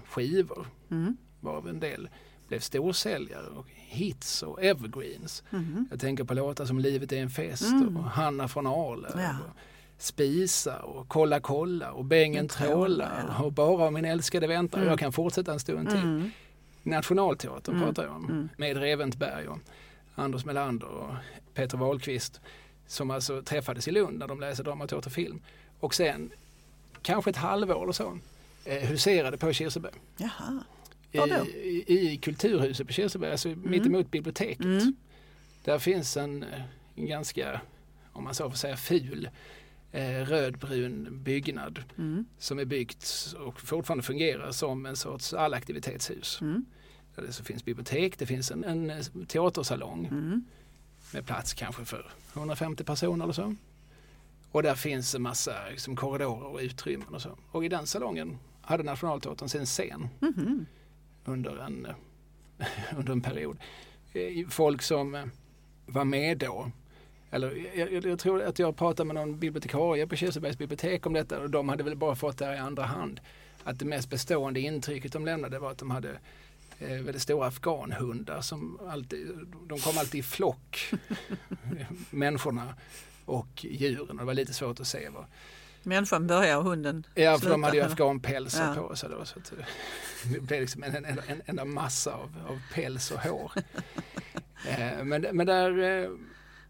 [0.10, 1.18] skivor Mm.
[1.40, 2.10] varav en del
[2.48, 5.44] blev storsäljare och hits och evergreens.
[5.52, 5.86] Mm.
[5.92, 7.98] Jag tänker på låtar som Livet är en fest Mm.
[7.98, 9.30] och Hanna från Arlöv Ja.
[9.30, 9.58] och
[9.98, 13.44] Spisa och Kolla kolla och Bängen Trålar, trålar ja.
[13.44, 14.78] och Bara om min älskade väntar.
[14.78, 14.90] Mm.
[14.90, 15.98] Jag kan fortsätta en stund till.
[16.00, 16.32] Mm.
[16.84, 17.88] Nationalteatern Mm.
[17.88, 18.50] pratar jag om Mm.
[18.58, 19.60] med Reventberg och
[20.16, 21.14] Anders Melander och
[21.54, 22.42] Peter Wahlqvist
[22.88, 25.42] som alltså träffades i Lund när de läste dramateaterfilm
[25.80, 26.32] och sen
[27.02, 28.20] kanske ett halvår eller så
[28.66, 29.94] eh, huserade på Kirseberg.
[30.18, 30.64] Jaha.
[31.12, 34.66] I, i, I Kulturhuset på Kirseberg, alltså mittemot biblioteket.
[34.66, 34.94] Mm.
[35.64, 36.46] Där finns en,
[36.96, 37.62] en ganska,
[38.14, 39.30] om man så får säga, ful
[39.92, 42.26] eh, rödbrun byggnad Mm.
[42.38, 46.42] som är byggt och fortfarande fungerar som en sorts allaktivitetshus.
[46.42, 46.66] Mm.
[47.22, 50.44] Det så finns bibliotek, det finns en, en eh, teatersalong Mm.
[51.14, 53.56] med plats kanske för 150 personer eller så.
[54.52, 57.38] Och där finns en massa liksom, korridorer och utrymmen och så.
[57.52, 60.66] Och i den salongen hade Nationalteatern sin scen Mhm.
[61.26, 62.66] under en, eh,
[62.98, 63.58] under en period.
[64.14, 65.30] Eh, Folk som
[65.86, 66.72] var med då,
[67.32, 71.40] eller jag, jag, tror att jag pratade med någon bibliotekarie på Kirsebergs bibliotek om detta
[71.40, 73.20] och de hade väl bara fått det här i andra hand.
[73.64, 76.20] Att det mest bestående intrycket de lämnade var att de hade
[76.88, 79.28] väldigt stora afghanhundar som alltid,
[79.68, 80.92] de kom alltid i flock,
[82.10, 82.76] människorna
[83.26, 85.26] och djuren och det var lite svårt att se vad,
[85.84, 87.52] Människan börjar och hunden Ja, för slutar.
[87.52, 88.88] de hade ju afghanpälsar Ja.
[88.88, 89.26] på sig då.
[89.26, 89.66] Så eh,
[90.34, 93.52] det blev liksom en, en, en enda massa av, av päls och hår.
[94.68, 96.10] eh, men, men där eh,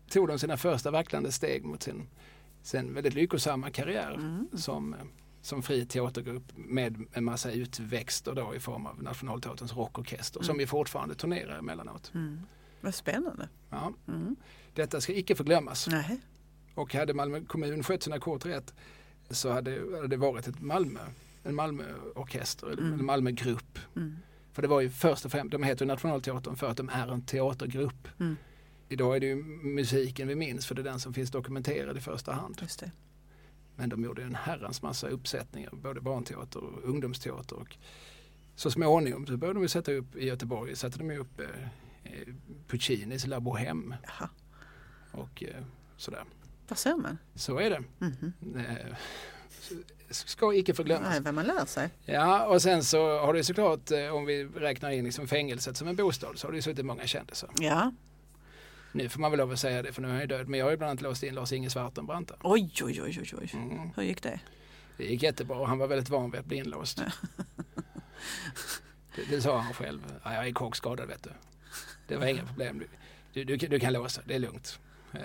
[0.10, 2.08] tog de sina första vacklande steg mot sin,
[2.64, 4.48] sin väldigt lyckosamma karriär Mm.
[4.58, 5.00] som, eh,
[5.42, 10.60] som fri teatergrupp med en massa utväxter då i form av Nationalteaterns rockorkester som Mm.
[10.60, 12.12] ju fortfarande turnerar emellanåt.
[12.16, 12.42] Mm.
[12.82, 13.50] Vad spännande.
[13.70, 14.36] Ja, Mm.
[14.74, 15.88] detta ska icke förglömmas.
[15.88, 16.20] Nej.
[16.76, 18.74] Och hade Malmö kommun skött sina kort rätt
[19.30, 21.00] så hade, det varit ett Malmö,
[21.44, 22.94] en Malmöorkester, Mm.
[22.94, 23.80] en Malmögrupp.
[23.96, 24.18] Mm.
[24.54, 27.22] För det var ju först och främst, de heter Nationalteatern för att de är en
[27.26, 28.08] teatergrupp.
[28.20, 28.38] Mm.
[28.90, 32.32] Idag är det musiken vi minns för det är den som finns dokumenterad i första
[32.34, 32.58] hand.
[32.62, 32.92] Just det.
[33.76, 37.56] Men de gjorde en herrans massa uppsättningar, både barnteater och ungdomsteater.
[37.56, 37.78] Och
[38.56, 41.46] så småningom så började de sätta upp i Göteborg, satte de upp eh,
[42.04, 42.28] eh,
[42.68, 44.30] Puccinis La Bohème Jaha.
[45.12, 45.64] och eh,
[45.98, 46.24] sådär.
[46.68, 47.18] Vad ser man?
[47.36, 47.84] Så är det.
[48.00, 48.34] Mhm.
[48.58, 48.96] Eh,
[50.10, 51.10] ska icke förglömmas.
[51.10, 51.90] Nej, vad man lär sig.
[52.06, 55.88] Ja, och sen så har det såklart, eh, om vi räknar in liksom fängelset som
[55.88, 57.50] en bostad, så har det suttit många kändisar.
[57.60, 57.92] Ja.
[58.92, 60.48] Nu får man väl lov att säga det, för nu är han ju död.
[60.48, 62.30] Men jag har ju bland annat låst in Lars-Inge Svartenbrandt.
[62.30, 62.38] där.
[62.44, 63.50] Oj, oj, oj, oj, oj.
[63.54, 63.92] Mm.
[63.96, 64.40] Hur gick det?
[64.98, 65.66] Det gick jättebra.
[65.68, 67.02] Han var väldigt van vid att bli inlåst.
[69.16, 70.02] det, det sa han själv.
[70.24, 71.30] Ja, jag är kåkskadad vet du.
[72.08, 72.84] Det var inga problem.
[73.34, 74.80] Du, du, du kan låsa, det är lugnt.
[75.14, 75.20] Eh,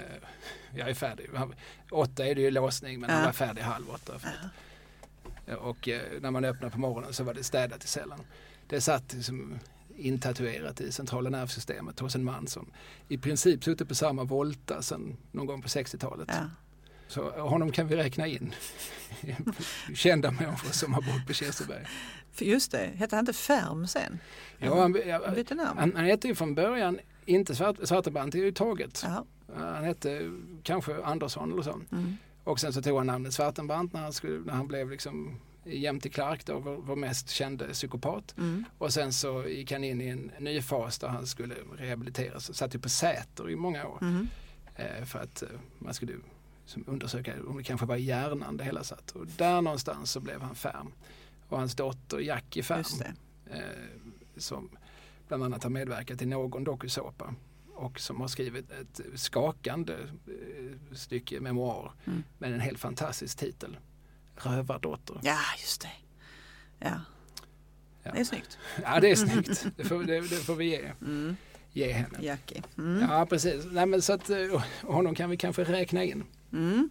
[0.74, 1.26] Jag är färdig.
[1.34, 1.54] Han-
[1.90, 3.26] Åtta är det ju låsning men han Ja.
[3.26, 4.14] var färdig halv åtta.
[4.14, 8.18] Att, och eh, när man öppnade på morgonen så var det städat i cellen.
[8.68, 9.58] det satt liksom
[9.98, 12.70] intatuerat i centrala nervsystemet hos en man som
[13.08, 16.28] i princip suttit på samma volta sedan någon gång på 60-talet.
[16.32, 16.50] Ja.
[17.08, 18.54] Så honom kan vi räkna in.
[19.94, 21.86] Kända människor som har bott på Kirseberg.
[22.38, 24.18] Just det, hette han inte Färm sen?
[24.58, 24.92] Ja, han,
[25.34, 25.78] bytte namn?
[25.78, 29.02] han, han hette ju från början inte Svart, överhuvudtaget.
[29.04, 29.24] Jaha.
[29.54, 30.32] Han hette
[30.62, 31.80] kanske Andersson eller så.
[31.92, 32.16] Mm.
[32.44, 36.08] Och sen så tog han namnet Svartenbrandt när han, skulle, när han blev liksom jämte
[36.08, 38.34] Clark då, vår, vår mest kände psykopat.
[38.38, 38.64] Mm.
[38.78, 42.56] Och sen så gick han in i en ny fas där han skulle rehabiliteras.
[42.56, 43.98] Satt ju på Säter i många år.
[44.02, 44.28] Mm.
[44.76, 45.48] Eh, för att eh,
[45.78, 46.12] man skulle
[46.86, 49.10] undersöka om det kanske var hjärnan det hela satt.
[49.10, 50.92] Och där någonstans så blev han Färm.
[51.48, 52.84] Och hans dotter Jackie Färm
[53.50, 53.60] eh,
[54.36, 54.68] som
[55.28, 57.34] bland annat har medverkat i någon dokusåpa
[57.74, 62.22] och som har skrivit ett skakande eh, stycke memoar Mm.
[62.38, 63.76] med en helt fantastisk titel.
[64.36, 65.20] Rövardotter.
[65.22, 65.90] Ja, just det.
[66.78, 67.00] Ja,
[68.02, 68.12] Ja.
[68.12, 68.58] det är snyggt.
[68.82, 69.66] Ja, det är snyggt.
[69.76, 71.36] Det får, det, det får vi ge, Mm.
[71.72, 72.18] ge henne.
[72.22, 72.62] Jackie.
[72.78, 73.10] Mm.
[73.10, 73.64] Ja, precis.
[73.70, 76.24] Nej, men så att, eh, honom kan vi kanske räkna in.
[76.52, 76.90] Mm.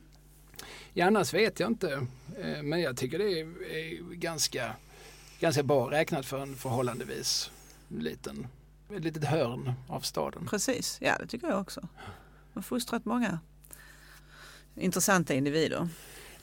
[0.93, 2.07] Ja, annars vet jag inte.
[2.41, 4.75] Eh, Men jag tycker det är, är ganska,
[5.39, 7.51] ganska bra räknat för en förhållandevis
[7.87, 8.47] liten,
[8.95, 10.45] ett litet hörn av staden.
[10.47, 11.81] Precis, ja det tycker jag också.
[12.53, 13.39] De har fostrat många
[14.75, 15.87] intressanta individer.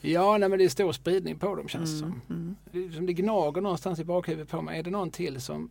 [0.04, 2.20] Ja, nej, men det är stor spridning på dem känns Mm.
[2.26, 2.36] som.
[2.36, 2.56] Mm.
[2.72, 4.78] Det, som det gnager någonstans i bakhuvudet på mig.
[4.78, 5.70] Är det någon till som,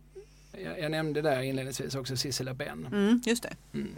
[0.64, 2.86] jag, jag nämnde där inledningsvis också Sissela Benn.
[2.92, 3.54] Mm, just det.
[3.74, 3.88] Mm.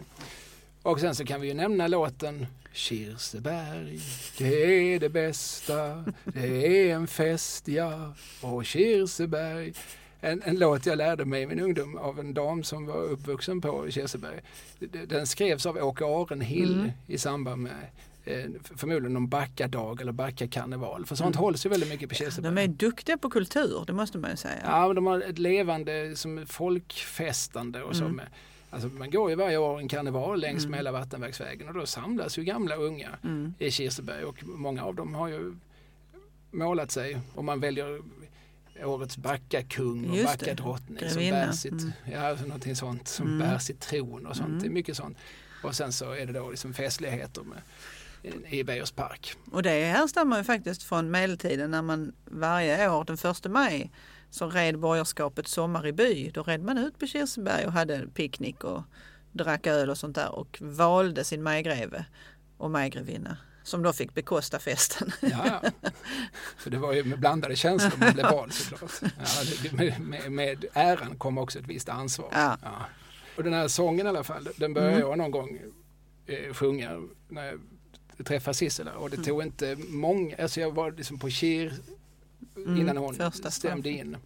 [0.81, 3.99] Och sen så kan vi ju nämna låten Kirseberg,
[4.37, 9.73] det är det bästa, det är en fest ja, och Kirseberg.
[10.21, 13.61] En, en låt jag lärde mig i min ungdom av en dam som var uppvuxen
[13.61, 14.39] på Kirseberg.
[15.07, 16.91] Den skrevs av Åke Arenhill Mm.
[17.07, 17.87] i samband med
[18.25, 18.45] eh,
[18.75, 21.05] förmodligen någon Backadag eller Backakarneval.
[21.05, 21.43] För sånt Mm.
[21.43, 22.55] hålls ju väldigt mycket på Kirseberg.
[22.55, 24.61] De är duktiga på kultur, det måste man ju säga.
[24.65, 28.03] Ja, de har ett levande som folkfestande och så.
[28.03, 28.15] Mm.
[28.15, 28.25] Med,
[28.69, 30.71] alltså man går ju varje år en karneval längs Mm.
[30.71, 33.53] med hela Vattenverksvägen och då samlas ju gamla och unga Mm.
[33.59, 35.55] i Kirseberg och många av dem har ju
[36.51, 38.01] målat sig och man väljer
[38.83, 40.25] årets Backakung och.
[40.25, 41.91] Backadrottning som bär sitt, Mm.
[42.13, 43.39] ja, någonting sånt, som Mm.
[43.39, 44.49] bär sitt tron och sånt.
[44.49, 44.59] Mm.
[44.61, 45.17] Det är mycket sånt.
[45.63, 47.57] Och sen så är det då liksom festligheter med,
[48.49, 49.35] i Beijer park.
[49.51, 53.91] Och det härstammar ju faktiskt från medeltiden när man varje år den första maj
[54.29, 56.31] så red borgerskapet Sommar i by.
[56.33, 58.83] Då red man ut på Kirseberg och hade picknick och
[59.31, 62.05] drack öl och sånt där och valde sin majgreve
[62.57, 65.11] och majgrevinna som då fick bekosta festen.
[65.21, 65.89] Ja, ja.
[66.57, 68.91] Så det var ju med blandade känslor man blev vald såklart.
[69.01, 72.29] Ja, med, med, med äran kom också ett visst ansvar.
[72.31, 72.57] Ja.
[73.37, 75.07] Och den här sången i alla fall, den började Mm.
[75.07, 75.59] jag någon gång
[76.25, 77.59] eh, sjunga när jag
[78.23, 79.25] träffade Sissela och det Mm.
[79.25, 81.73] tog inte många, alltså jag var liksom på Kir
[82.57, 84.17] innan Mm, hon första stämde in.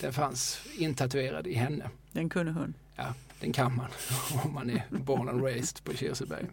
[0.00, 1.90] Den fanns intatuerad i henne.
[2.12, 2.74] Den kunde hon.
[2.96, 3.86] Ja, den kan man
[4.44, 6.46] om man är born and raised på Kirseberg.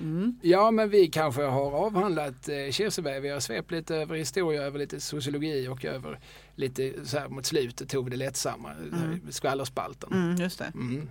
[0.00, 0.38] Mm.
[0.42, 3.20] Ja, men vi kanske har avhandlat eh, Kirseberg.
[3.20, 6.18] Vi har svept lite över historia, över lite sociologi och över
[6.54, 9.20] lite så här mot slutet tog vi det lättsamma, Mm.
[9.30, 10.12] skvallerspalten.
[10.12, 10.72] Mm, just det.
[10.74, 11.08] Mm.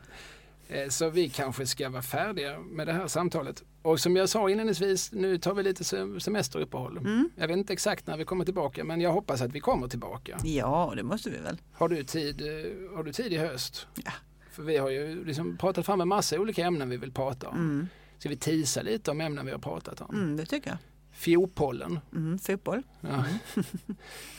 [0.70, 3.64] Eh, Så vi kanske ska vara färdiga med det här samtalet.
[3.82, 6.98] Och som jag sa inledningsvis, nu tar vi lite se- semesteruppehåll.
[6.98, 7.30] Mm.
[7.36, 10.40] Jag vet inte exakt när vi kommer tillbaka, men jag hoppas att vi kommer tillbaka.
[10.44, 11.58] Ja, det måste vi väl.
[11.74, 13.88] Har du tid, eh, har du tid i höst?
[14.06, 14.12] Ja.
[14.52, 17.56] För vi har ju liksom pratat fram en massa olika ämnen vi vill prata om.
[17.56, 17.88] Mm.
[18.20, 20.16] Ska vi tisa lite om ämnen vi har pratat om?
[20.16, 20.78] Mm, det tycker jag.
[21.14, 22.00] Fiopollen.
[22.16, 22.84] Mm, fotboll.
[23.02, 23.24] Ja.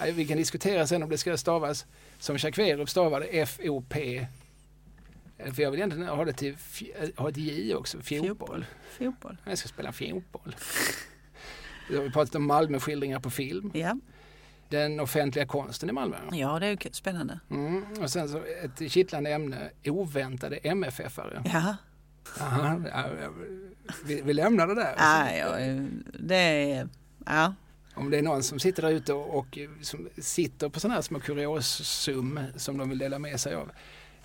[0.15, 1.87] Vi kan diskutera sen om det ska stavas
[2.19, 4.27] som Jacques stavade F-O-P.
[5.45, 6.83] Eh, För jag vill egentligen ha det till f-
[7.17, 8.65] ha ett J också, fotboll.
[8.99, 9.37] Fotboll.
[9.45, 10.57] Jag ska spela fotboll.
[11.91, 13.71] Vi har pratat om Malmöskildringar på film.
[13.75, 13.97] Ja.
[14.69, 16.17] Den offentliga konsten i Malmö.
[16.33, 17.41] ja, det är ju spännande.
[17.51, 17.85] Mm.
[18.03, 21.43] Och sen så ett kittlande ämne, oväntade MFF-are.
[21.53, 21.77] Ja,
[22.41, 22.81] Aha,
[24.05, 24.95] vi, vi lämnar det där.
[24.99, 25.57] ja, ja
[26.19, 26.89] det är...
[27.27, 27.55] Ja.
[27.95, 31.03] Om det är någon som sitter där ute och, och som sitter på sådana här
[31.03, 33.71] små kuriosum som de vill dela med sig av.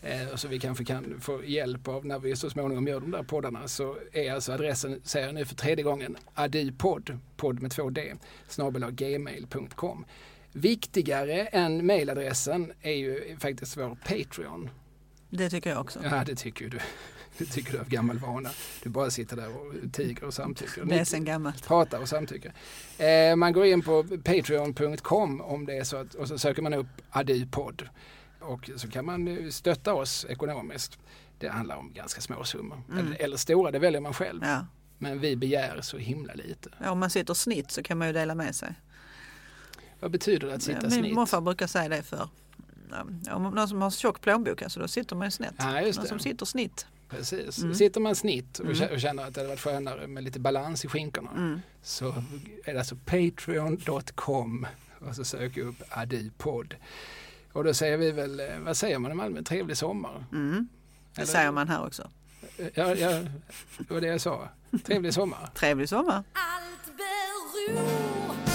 [0.01, 3.23] Eh, så vi kanske kan få hjälp av när vi så småningom gör de där
[3.23, 7.89] poddarna så är alltså adressen, säger jag nu för tredje gången, adupodd, podd med två
[7.89, 8.13] d,
[8.91, 10.05] gmail.com.
[10.51, 14.69] Viktigare än mailadressen är ju faktiskt vår Patreon.
[15.29, 15.99] Det tycker jag också.
[16.03, 16.79] Ja, det tycker ju du.
[17.37, 18.49] Det tycker du av gammal vana.
[18.83, 20.85] Du bara sitter där och tiger och samtycker.
[20.85, 21.67] Det är sen gammalt.
[21.67, 22.53] pratar och samtycker.
[22.97, 26.73] Eh, man går in på patreon.com om det är så att, och så söker man
[26.73, 27.89] upp Adupodd.
[28.45, 30.97] Och så kan man eh, stötta oss ekonomiskt.
[31.39, 32.81] Det handlar om ganska små summor.
[32.91, 33.05] Mm.
[33.07, 34.41] Eller, eller stora, det väljer man själv.
[34.43, 34.65] Ja.
[34.97, 36.69] Men vi begär så himla lite.
[36.83, 38.75] ja, om man sitter snitt så kan man ju dela med sig.
[39.99, 41.13] Vad betyder det att sitta Min snitt?
[41.13, 42.29] morfar brukar säga det för
[43.25, 45.53] ja, om någon som har tjock plånbok, alltså, då sitter man ju snett.
[45.57, 45.93] Ja, någon det.
[46.07, 46.87] som sitter snitt.
[47.09, 47.57] Precis.
[47.57, 47.75] Mm.
[47.75, 48.89] Sitter man snitt och Mm.
[48.93, 51.59] och känner att det hade varit skönare med lite balans i skinkorna Mm.
[51.81, 52.09] så
[52.65, 54.67] är det alltså patreon.com
[55.09, 56.75] och så söker upp Adu-podd.
[57.55, 60.25] Och då säger vi väl, eh, vad säger man i Malmö, trevlig sommar?
[60.31, 60.67] Mm.
[61.15, 62.09] Det Eller- säger man här också.
[62.73, 63.09] Ja, ja,
[63.77, 64.49] det var det jag sa.
[64.83, 65.49] Trevlig sommar.
[65.55, 66.23] Trevlig sommar!
[66.33, 68.54] Allt beror